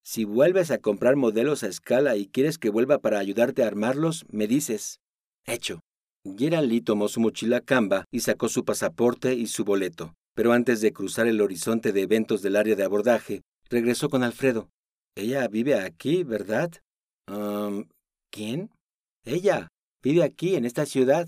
Si 0.02 0.24
vuelves 0.24 0.72
a 0.72 0.78
comprar 0.78 1.18
modelos 1.18 1.64
a 1.64 1.68
escala 1.68 2.16
y 2.16 2.28
quieres 2.28 2.58
que 2.58 2.70
vuelva 2.70 3.00
para 3.00 3.20
ayudarte 3.20 3.64
a 3.64 3.68
armarlos, 3.68 4.26
me 4.30 4.48
dices. 4.48 5.02
Hecho. 5.46 5.82
Gerald 6.24 6.70
Lee 6.70 6.80
tomó 6.80 7.10
su 7.10 7.20
mochila 7.20 7.60
Camba 7.60 8.06
y 8.12 8.22
sacó 8.22 8.48
su 8.48 8.64
pasaporte 8.64 9.34
y 9.34 9.48
su 9.48 9.66
boleto, 9.66 10.14
pero 10.36 10.54
antes 10.54 10.80
de 10.80 10.94
cruzar 10.94 11.28
el 11.28 11.42
horizonte 11.42 11.92
de 11.92 12.04
eventos 12.04 12.44
del 12.44 12.56
área 12.56 12.78
de 12.78 12.86
abordaje, 12.86 13.42
regresó 13.70 14.08
con 14.08 14.24
Alfredo. 14.24 14.70
Ella 15.18 15.46
vive 15.50 15.76
aquí, 15.76 16.24
¿verdad? 16.24 16.72
¿Quién? 18.32 18.70
Ella. 19.26 19.68
Vive 20.06 20.22
aquí, 20.22 20.56
en 20.56 20.66
esta 20.66 20.86
ciudad. 20.86 21.28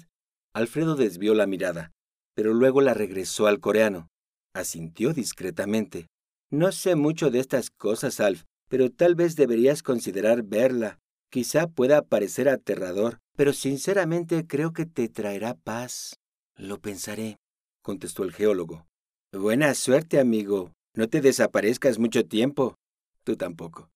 Alfredo 0.53 0.95
desvió 0.95 1.33
la 1.33 1.47
mirada, 1.47 1.93
pero 2.35 2.53
luego 2.53 2.81
la 2.81 2.93
regresó 2.93 3.47
al 3.47 3.59
coreano. 3.59 4.07
Asintió 4.53 5.13
discretamente. 5.13 6.05
No 6.51 6.71
sé 6.71 6.95
mucho 6.95 7.31
de 7.31 7.39
estas 7.39 7.71
cosas, 7.71 8.19
Alf, 8.19 8.43
pero 8.69 8.91
tal 8.91 9.15
vez 9.15 9.35
deberías 9.35 9.81
considerar 9.81 10.43
verla. 10.43 10.99
Quizá 11.31 11.65
pueda 11.65 12.03
parecer 12.03 12.49
aterrador, 12.49 13.17
pero 13.35 13.51
sinceramente 13.51 14.45
creo 14.45 14.73
que 14.73 14.85
te 14.85 15.09
traerá 15.09 15.55
paz. 15.55 16.13
Lo 16.55 16.79
pensaré, 16.79 17.37
contestó 17.81 18.23
el 18.23 18.31
geólogo. 18.31 18.85
Buena 19.33 19.73
suerte, 19.73 20.19
amigo. 20.19 20.71
No 20.93 21.09
te 21.09 21.21
desaparezcas 21.21 21.97
mucho 21.97 22.27
tiempo. 22.27 22.75
Tú 23.23 23.37
tampoco. 23.37 23.89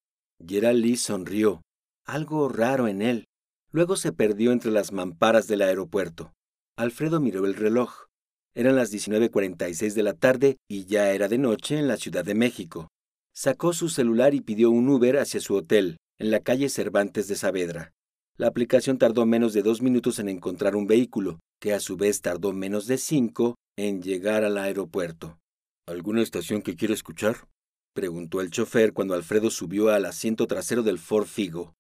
Gerald 0.44 0.80
Lee 0.80 0.98
sonrió. 0.98 1.62
Algo 2.04 2.50
raro 2.50 2.88
en 2.88 3.04
él. 3.04 3.26
Luego 3.72 3.96
se 3.96 4.12
perdió 4.12 4.52
entre 4.52 4.72
las 4.72 4.92
mamparas 4.92 5.48
del 5.48 5.62
aeropuerto. 5.62 6.34
Alfredo 6.78 7.20
miró 7.20 7.46
el 7.46 7.56
reloj. 7.56 8.08
Eran 8.54 8.76
las 8.76 8.94
19.46 8.94 9.94
de 9.94 10.04
la 10.04 10.14
tarde 10.14 10.58
y 10.70 10.86
ya 10.86 11.12
era 11.12 11.30
de 11.30 11.38
noche 11.38 11.80
en 11.80 11.88
la 11.88 11.96
Ciudad 11.96 12.26
de 12.26 12.36
México. 12.36 12.90
Sacó 13.34 13.72
su 13.72 13.88
celular 13.88 14.34
y 14.34 14.42
pidió 14.42 14.72
un 14.72 14.90
Uber 14.90 15.18
hacia 15.18 15.40
su 15.40 15.56
hotel, 15.56 15.98
en 16.20 16.32
la 16.32 16.42
calle 16.42 16.68
Cervantes 16.68 17.30
de 17.30 17.36
Saavedra. 17.36 17.92
La 18.38 18.48
aplicación 18.48 18.98
tardó 18.98 19.26
menos 19.26 19.54
de 19.54 19.62
dos 19.62 19.82
minutos 19.82 20.20
en 20.20 20.28
encontrar 20.28 20.76
un 20.76 20.88
vehículo, 20.88 21.40
que 21.62 21.74
a 21.74 21.80
su 21.80 21.96
vez 21.96 22.22
tardó 22.22 22.52
menos 22.52 22.88
de 22.88 22.98
cinco 22.98 23.56
en 23.78 24.02
llegar 24.02 24.44
al 24.44 24.58
aeropuerto. 24.58 25.40
¿Alguna 25.88 26.22
estación 26.22 26.62
que 26.62 26.76
quiera 26.76 26.94
escuchar? 26.94 27.48
preguntó 27.94 28.42
el 28.42 28.52
chofer 28.52 28.94
cuando 28.94 29.14
Alfredo 29.14 29.50
subió 29.50 29.90
al 29.90 30.06
asiento 30.06 30.48
trasero 30.48 30.84
del 30.84 31.00
Ford 31.00 31.26
Figo. 31.26 31.74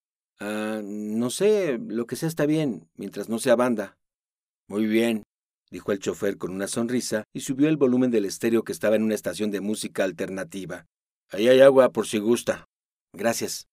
Ah, 0.43 0.81
no 0.83 1.29
sé, 1.29 1.77
lo 1.77 2.07
que 2.07 2.15
sea 2.15 2.27
está 2.27 2.47
bien, 2.47 2.89
mientras 2.95 3.29
no 3.29 3.37
sea 3.37 3.55
banda. 3.55 3.99
Muy 4.67 4.87
bien, 4.87 5.21
dijo 5.69 5.91
el 5.91 5.99
chofer 5.99 6.39
con 6.39 6.49
una 6.51 6.65
sonrisa 6.65 7.25
y 7.31 7.41
subió 7.41 7.69
el 7.69 7.77
volumen 7.77 8.09
del 8.09 8.25
estéreo 8.25 8.63
que 8.63 8.71
estaba 8.71 8.95
en 8.95 9.03
una 9.03 9.13
estación 9.13 9.51
de 9.51 9.61
música 9.61 10.03
alternativa. 10.03 10.87
Ahí 11.29 11.47
hay 11.47 11.61
agua 11.61 11.91
por 11.91 12.07
si 12.07 12.17
gusta. 12.17 12.65
Gracias, 13.13 13.67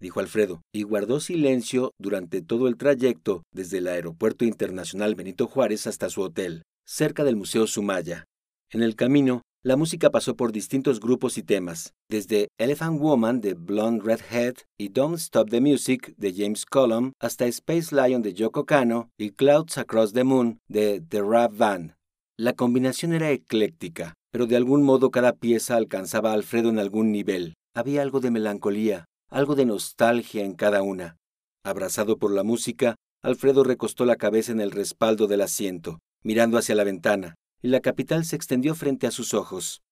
dijo 0.00 0.20
Alfredo, 0.20 0.62
y 0.72 0.84
guardó 0.84 1.20
silencio 1.20 1.92
durante 1.98 2.40
todo 2.40 2.66
el 2.66 2.78
trayecto 2.78 3.42
desde 3.52 3.78
el 3.78 3.86
Aeropuerto 3.86 4.46
Internacional 4.46 5.16
Benito 5.16 5.46
Juárez 5.46 5.86
hasta 5.86 6.08
su 6.08 6.22
hotel, 6.22 6.62
cerca 6.86 7.24
del 7.24 7.36
Museo 7.36 7.66
Sumaya. 7.66 8.24
En 8.70 8.82
el 8.82 8.96
camino, 8.96 9.42
la 9.66 9.74
música 9.74 10.10
pasó 10.10 10.36
por 10.36 10.52
distintos 10.52 11.00
grupos 11.00 11.36
y 11.38 11.42
temas, 11.42 11.92
desde 12.08 12.46
Elephant 12.56 13.00
Woman 13.00 13.40
de 13.40 13.54
Blonde 13.54 14.04
Redhead 14.04 14.54
y 14.78 14.90
Don't 14.90 15.16
Stop 15.16 15.50
the 15.50 15.60
Music 15.60 16.14
de 16.16 16.32
James 16.32 16.64
Cullum 16.64 17.10
hasta 17.18 17.46
Space 17.46 17.92
Lion 17.92 18.22
de 18.22 18.32
Yoko 18.32 18.64
Kano 18.64 19.10
y 19.18 19.30
Clouds 19.30 19.76
Across 19.76 20.12
the 20.12 20.22
Moon 20.22 20.60
de 20.68 21.00
The 21.00 21.20
Rap 21.20 21.56
Band. 21.56 21.96
La 22.38 22.52
combinación 22.52 23.12
era 23.12 23.32
ecléctica, 23.32 24.14
pero 24.30 24.46
de 24.46 24.54
algún 24.54 24.84
modo 24.84 25.10
cada 25.10 25.32
pieza 25.32 25.74
alcanzaba 25.74 26.30
a 26.30 26.34
Alfredo 26.34 26.68
en 26.68 26.78
algún 26.78 27.10
nivel. 27.10 27.54
Había 27.74 28.02
algo 28.02 28.20
de 28.20 28.30
melancolía, 28.30 29.06
algo 29.32 29.56
de 29.56 29.66
nostalgia 29.66 30.44
en 30.44 30.54
cada 30.54 30.82
una. 30.82 31.16
Abrazado 31.64 32.18
por 32.18 32.30
la 32.30 32.44
música, 32.44 32.94
Alfredo 33.20 33.64
recostó 33.64 34.04
la 34.04 34.14
cabeza 34.14 34.52
en 34.52 34.60
el 34.60 34.70
respaldo 34.70 35.26
del 35.26 35.40
asiento, 35.40 35.98
mirando 36.22 36.56
hacia 36.56 36.76
la 36.76 36.84
ventana, 36.84 37.34
la 37.68 37.80
capital 37.80 38.24
se 38.24 38.36
extendió 38.36 38.74
frente 38.74 39.06
a 39.06 39.10
sus 39.10 39.34
ojos. 39.34 39.82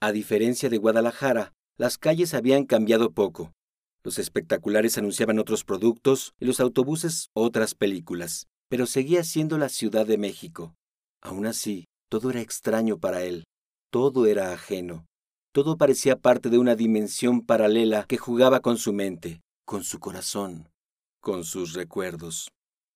A 0.00 0.12
diferencia 0.12 0.68
de 0.68 0.78
Guadalajara, 0.78 1.52
las 1.76 1.98
calles 1.98 2.34
habían 2.34 2.66
cambiado 2.66 3.12
poco. 3.12 3.52
Los 4.04 4.18
espectaculares 4.18 4.98
anunciaban 4.98 5.38
otros 5.38 5.64
productos 5.64 6.34
y 6.38 6.44
los 6.44 6.60
autobuses 6.60 7.30
otras 7.32 7.74
películas, 7.74 8.46
pero 8.68 8.86
seguía 8.86 9.24
siendo 9.24 9.56
la 9.58 9.68
Ciudad 9.68 10.06
de 10.06 10.18
México. 10.18 10.74
Aún 11.22 11.46
así, 11.46 11.86
todo 12.10 12.30
era 12.30 12.40
extraño 12.40 12.98
para 12.98 13.24
él. 13.24 13.44
Todo 13.90 14.26
era 14.26 14.52
ajeno. 14.52 15.06
Todo 15.52 15.76
parecía 15.76 16.16
parte 16.16 16.50
de 16.50 16.58
una 16.58 16.74
dimensión 16.74 17.40
paralela 17.40 18.04
que 18.06 18.18
jugaba 18.18 18.60
con 18.60 18.76
su 18.76 18.92
mente, 18.92 19.40
con 19.64 19.84
su 19.84 20.00
corazón, 20.00 20.68
con 21.20 21.44
sus 21.44 21.72
recuerdos. 21.72 22.48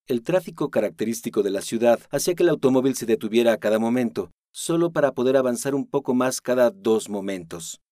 El 0.08 0.22
tráfico 0.22 0.70
característico 0.70 1.42
de 1.42 1.50
la 1.50 1.60
ciudad 1.60 2.00
hacía 2.10 2.34
que 2.34 2.42
el 2.42 2.48
automóvil 2.48 2.96
se 2.96 3.04
detuviera 3.04 3.52
a 3.52 3.58
cada 3.58 3.78
momento, 3.78 4.30
solo 4.54 4.90
para 4.90 5.12
poder 5.12 5.36
avanzar 5.36 5.74
un 5.74 5.86
poco 5.86 6.14
más 6.14 6.40
cada 6.40 6.70
dos 6.70 7.10
momentos. 7.10 7.82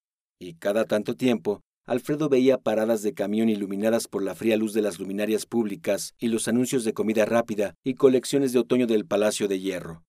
Y 0.40 0.55
cada 0.55 0.87
tanto 0.87 1.14
tiempo, 1.14 1.61
Alfredo 1.85 2.31
veía 2.31 2.57
paradas 2.57 3.02
de 3.02 3.12
camión 3.12 3.50
iluminadas 3.50 4.09
por 4.09 4.22
la 4.22 4.35
fría 4.35 4.57
luz 4.57 4.72
de 4.72 4.81
las 4.81 4.98
luminarias 4.98 5.44
públicas 5.44 6.14
y 6.18 6.29
los 6.29 6.48
anuncios 6.48 6.85
de 6.85 6.94
comida 6.94 7.26
rápida 7.26 7.74
y 7.85 7.96
colecciones 7.96 8.55
de 8.55 8.61
otoño 8.61 8.87
del 8.87 9.05
Palacio 9.05 9.46
de 9.46 9.61
Hierro, 9.61 10.02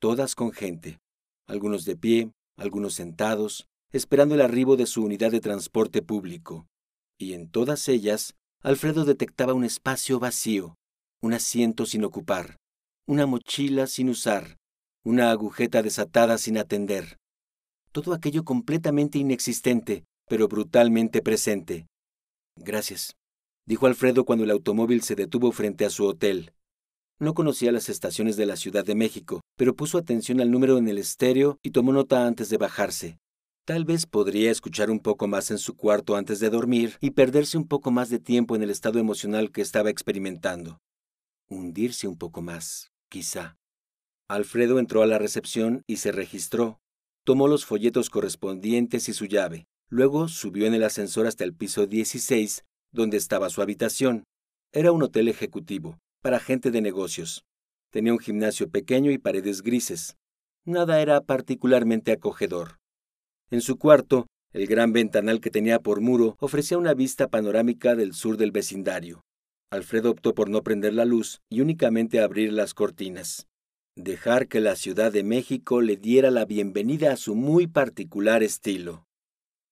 todas 0.00 0.34
con 0.34 0.52
gente, 0.52 0.98
algunos 1.46 1.86
de 1.86 1.96
pie, 1.96 2.30
algunos 2.58 2.92
sentados, 2.92 3.68
esperando 3.90 4.34
el 4.34 4.42
arribo 4.42 4.76
de 4.76 4.84
su 4.84 5.02
unidad 5.02 5.30
de 5.30 5.40
transporte 5.40 6.02
público. 6.02 6.66
Y 7.18 7.32
en 7.32 7.48
todas 7.48 7.88
ellas, 7.88 8.34
Alfredo 8.60 9.06
detectaba 9.06 9.54
un 9.54 9.64
espacio 9.64 10.18
vacío, 10.18 10.74
un 11.24 11.32
asiento 11.32 11.86
sin 11.86 12.04
ocupar, 12.04 12.58
una 13.06 13.24
mochila 13.24 13.86
sin 13.86 14.10
usar, 14.10 14.58
una 15.06 15.30
agujeta 15.30 15.82
desatada 15.82 16.36
sin 16.36 16.58
atender. 16.58 17.16
Todo 17.92 18.12
aquello 18.12 18.44
completamente 18.44 19.16
inexistente, 19.16 20.04
pero 20.28 20.48
brutalmente 20.48 21.22
presente. 21.22 21.86
Gracias, 22.56 23.16
dijo 23.66 23.86
Alfredo 23.86 24.26
cuando 24.26 24.44
el 24.44 24.50
automóvil 24.50 25.00
se 25.00 25.14
detuvo 25.14 25.50
frente 25.50 25.86
a 25.86 25.90
su 25.90 26.04
hotel. 26.04 26.52
No 27.18 27.32
conocía 27.32 27.72
las 27.72 27.88
estaciones 27.88 28.36
de 28.36 28.44
la 28.44 28.56
Ciudad 28.56 28.84
de 28.84 28.94
México, 28.94 29.40
pero 29.56 29.74
puso 29.74 29.96
atención 29.96 30.42
al 30.42 30.50
número 30.50 30.76
en 30.76 30.88
el 30.88 30.98
estéreo 30.98 31.58
y 31.62 31.70
tomó 31.70 31.94
nota 31.94 32.26
antes 32.26 32.50
de 32.50 32.58
bajarse. 32.58 33.16
Tal 33.64 33.86
vez 33.86 34.04
podría 34.04 34.50
escuchar 34.50 34.90
un 34.90 35.00
poco 35.00 35.26
más 35.26 35.50
en 35.50 35.56
su 35.56 35.74
cuarto 35.74 36.16
antes 36.16 36.38
de 36.38 36.50
dormir 36.50 36.98
y 37.00 37.12
perderse 37.12 37.56
un 37.56 37.66
poco 37.66 37.90
más 37.90 38.10
de 38.10 38.18
tiempo 38.18 38.56
en 38.56 38.62
el 38.62 38.68
estado 38.68 38.98
emocional 38.98 39.50
que 39.52 39.62
estaba 39.62 39.88
experimentando. 39.88 40.80
Hundirse 41.54 42.08
un 42.08 42.18
poco 42.18 42.42
más, 42.42 42.90
quizá. 43.08 43.56
Alfredo 44.28 44.80
entró 44.80 45.02
a 45.02 45.06
la 45.06 45.18
recepción 45.18 45.84
y 45.86 45.98
se 45.98 46.10
registró. 46.10 46.80
Tomó 47.24 47.46
los 47.46 47.64
folletos 47.64 48.10
correspondientes 48.10 49.08
y 49.08 49.12
su 49.12 49.26
llave. 49.26 49.68
Luego 49.88 50.26
subió 50.26 50.66
en 50.66 50.74
el 50.74 50.82
ascensor 50.82 51.28
hasta 51.28 51.44
el 51.44 51.54
piso 51.54 51.86
16, 51.86 52.64
donde 52.90 53.18
estaba 53.18 53.50
su 53.50 53.62
habitación. 53.62 54.24
Era 54.72 54.90
un 54.90 55.04
hotel 55.04 55.28
ejecutivo, 55.28 56.00
para 56.22 56.40
gente 56.40 56.72
de 56.72 56.80
negocios. 56.80 57.44
Tenía 57.90 58.12
un 58.12 58.18
gimnasio 58.18 58.68
pequeño 58.68 59.12
y 59.12 59.18
paredes 59.18 59.62
grises. 59.62 60.16
Nada 60.64 61.00
era 61.00 61.20
particularmente 61.20 62.10
acogedor. 62.10 62.80
En 63.50 63.60
su 63.60 63.78
cuarto, 63.78 64.26
el 64.52 64.66
gran 64.66 64.92
ventanal 64.92 65.40
que 65.40 65.50
tenía 65.50 65.78
por 65.78 66.00
muro 66.00 66.36
ofrecía 66.40 66.78
una 66.78 66.94
vista 66.94 67.28
panorámica 67.28 67.94
del 67.94 68.12
sur 68.12 68.38
del 68.38 68.50
vecindario. 68.50 69.22
Alfredo 69.70 70.10
optó 70.10 70.34
por 70.34 70.48
no 70.48 70.62
prender 70.62 70.94
la 70.94 71.04
luz 71.04 71.42
y 71.48 71.60
únicamente 71.60 72.20
abrir 72.20 72.52
las 72.52 72.74
cortinas. 72.74 73.48
Dejar 73.96 74.48
que 74.48 74.60
la 74.60 74.76
Ciudad 74.76 75.12
de 75.12 75.22
México 75.22 75.80
le 75.80 75.96
diera 75.96 76.30
la 76.30 76.44
bienvenida 76.44 77.12
a 77.12 77.16
su 77.16 77.34
muy 77.34 77.66
particular 77.66 78.42
estilo. 78.42 79.06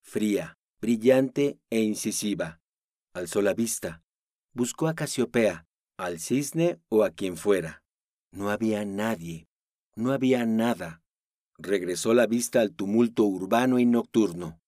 Fría, 0.02 0.58
brillante 0.80 1.58
e 1.70 1.80
incisiva. 1.80 2.60
Alzó 3.14 3.42
la 3.42 3.54
vista. 3.54 4.02
Buscó 4.54 4.88
a 4.88 4.94
Casiopea, 4.94 5.66
al 5.96 6.20
cisne 6.20 6.78
o 6.88 7.04
a 7.04 7.10
quien 7.10 7.36
fuera. 7.36 7.82
No 8.32 8.50
había 8.50 8.84
nadie, 8.84 9.46
no 9.94 10.12
había 10.12 10.46
nada. 10.46 11.02
Regresó 11.58 12.14
la 12.14 12.26
vista 12.26 12.60
al 12.60 12.72
tumulto 12.72 13.24
urbano 13.24 13.78
y 13.78 13.86
nocturno. 13.86 14.58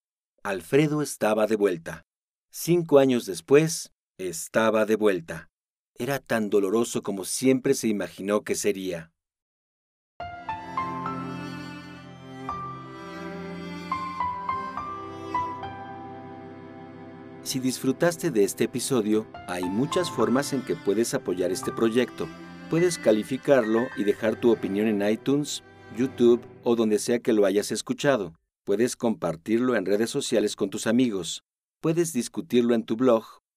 Alfredo 0.43 1.01
estaba 1.01 1.47
de 1.47 1.57
vuelta. 1.57 2.05
Cinco 2.51 2.99
años 2.99 3.25
después, 3.25 3.94
estaba 4.19 4.87
de 4.87 4.95
vuelta. 4.97 5.51
Era 5.97 6.21
tan 6.21 6.49
doloroso 6.51 7.03
como 7.03 7.25
siempre 7.25 7.75
se 7.75 7.89
imaginó 7.89 8.43
que 8.43 8.55
sería. 8.55 9.13
Si 17.43 17.61
disfrutaste 17.61 18.31
de 18.31 18.43
este 18.43 18.65
episodio, 18.65 19.27
hay 19.49 19.65
muchas 19.65 20.11
formas 20.11 20.53
en 20.53 20.63
que 20.63 20.77
puedes 20.77 21.13
apoyar 21.13 21.53
este 21.53 21.73
proyecto. 21.73 22.27
Puedes 22.71 22.99
calificarlo 22.99 23.87
y 23.97 24.05
dejar 24.05 24.41
tu 24.41 24.51
opinión 24.51 24.87
en 24.87 25.09
iTunes, 25.09 25.63
YouTube 25.97 26.41
o 26.63 26.75
donde 26.75 26.99
sea 26.99 27.19
que 27.19 27.33
lo 27.33 27.45
hayas 27.45 27.71
escuchado. 27.71 28.33
Puedes 28.65 28.97
compartirlo 28.97 29.77
en 29.77 29.85
redes 29.85 30.09
sociales 30.09 30.57
con 30.57 30.71
tus 30.71 30.87
amigos. 30.87 31.45
Puedes 31.81 32.15
discutirlo 32.15 32.75
en 32.75 32.85
tu 32.85 32.97
blog 32.97 33.44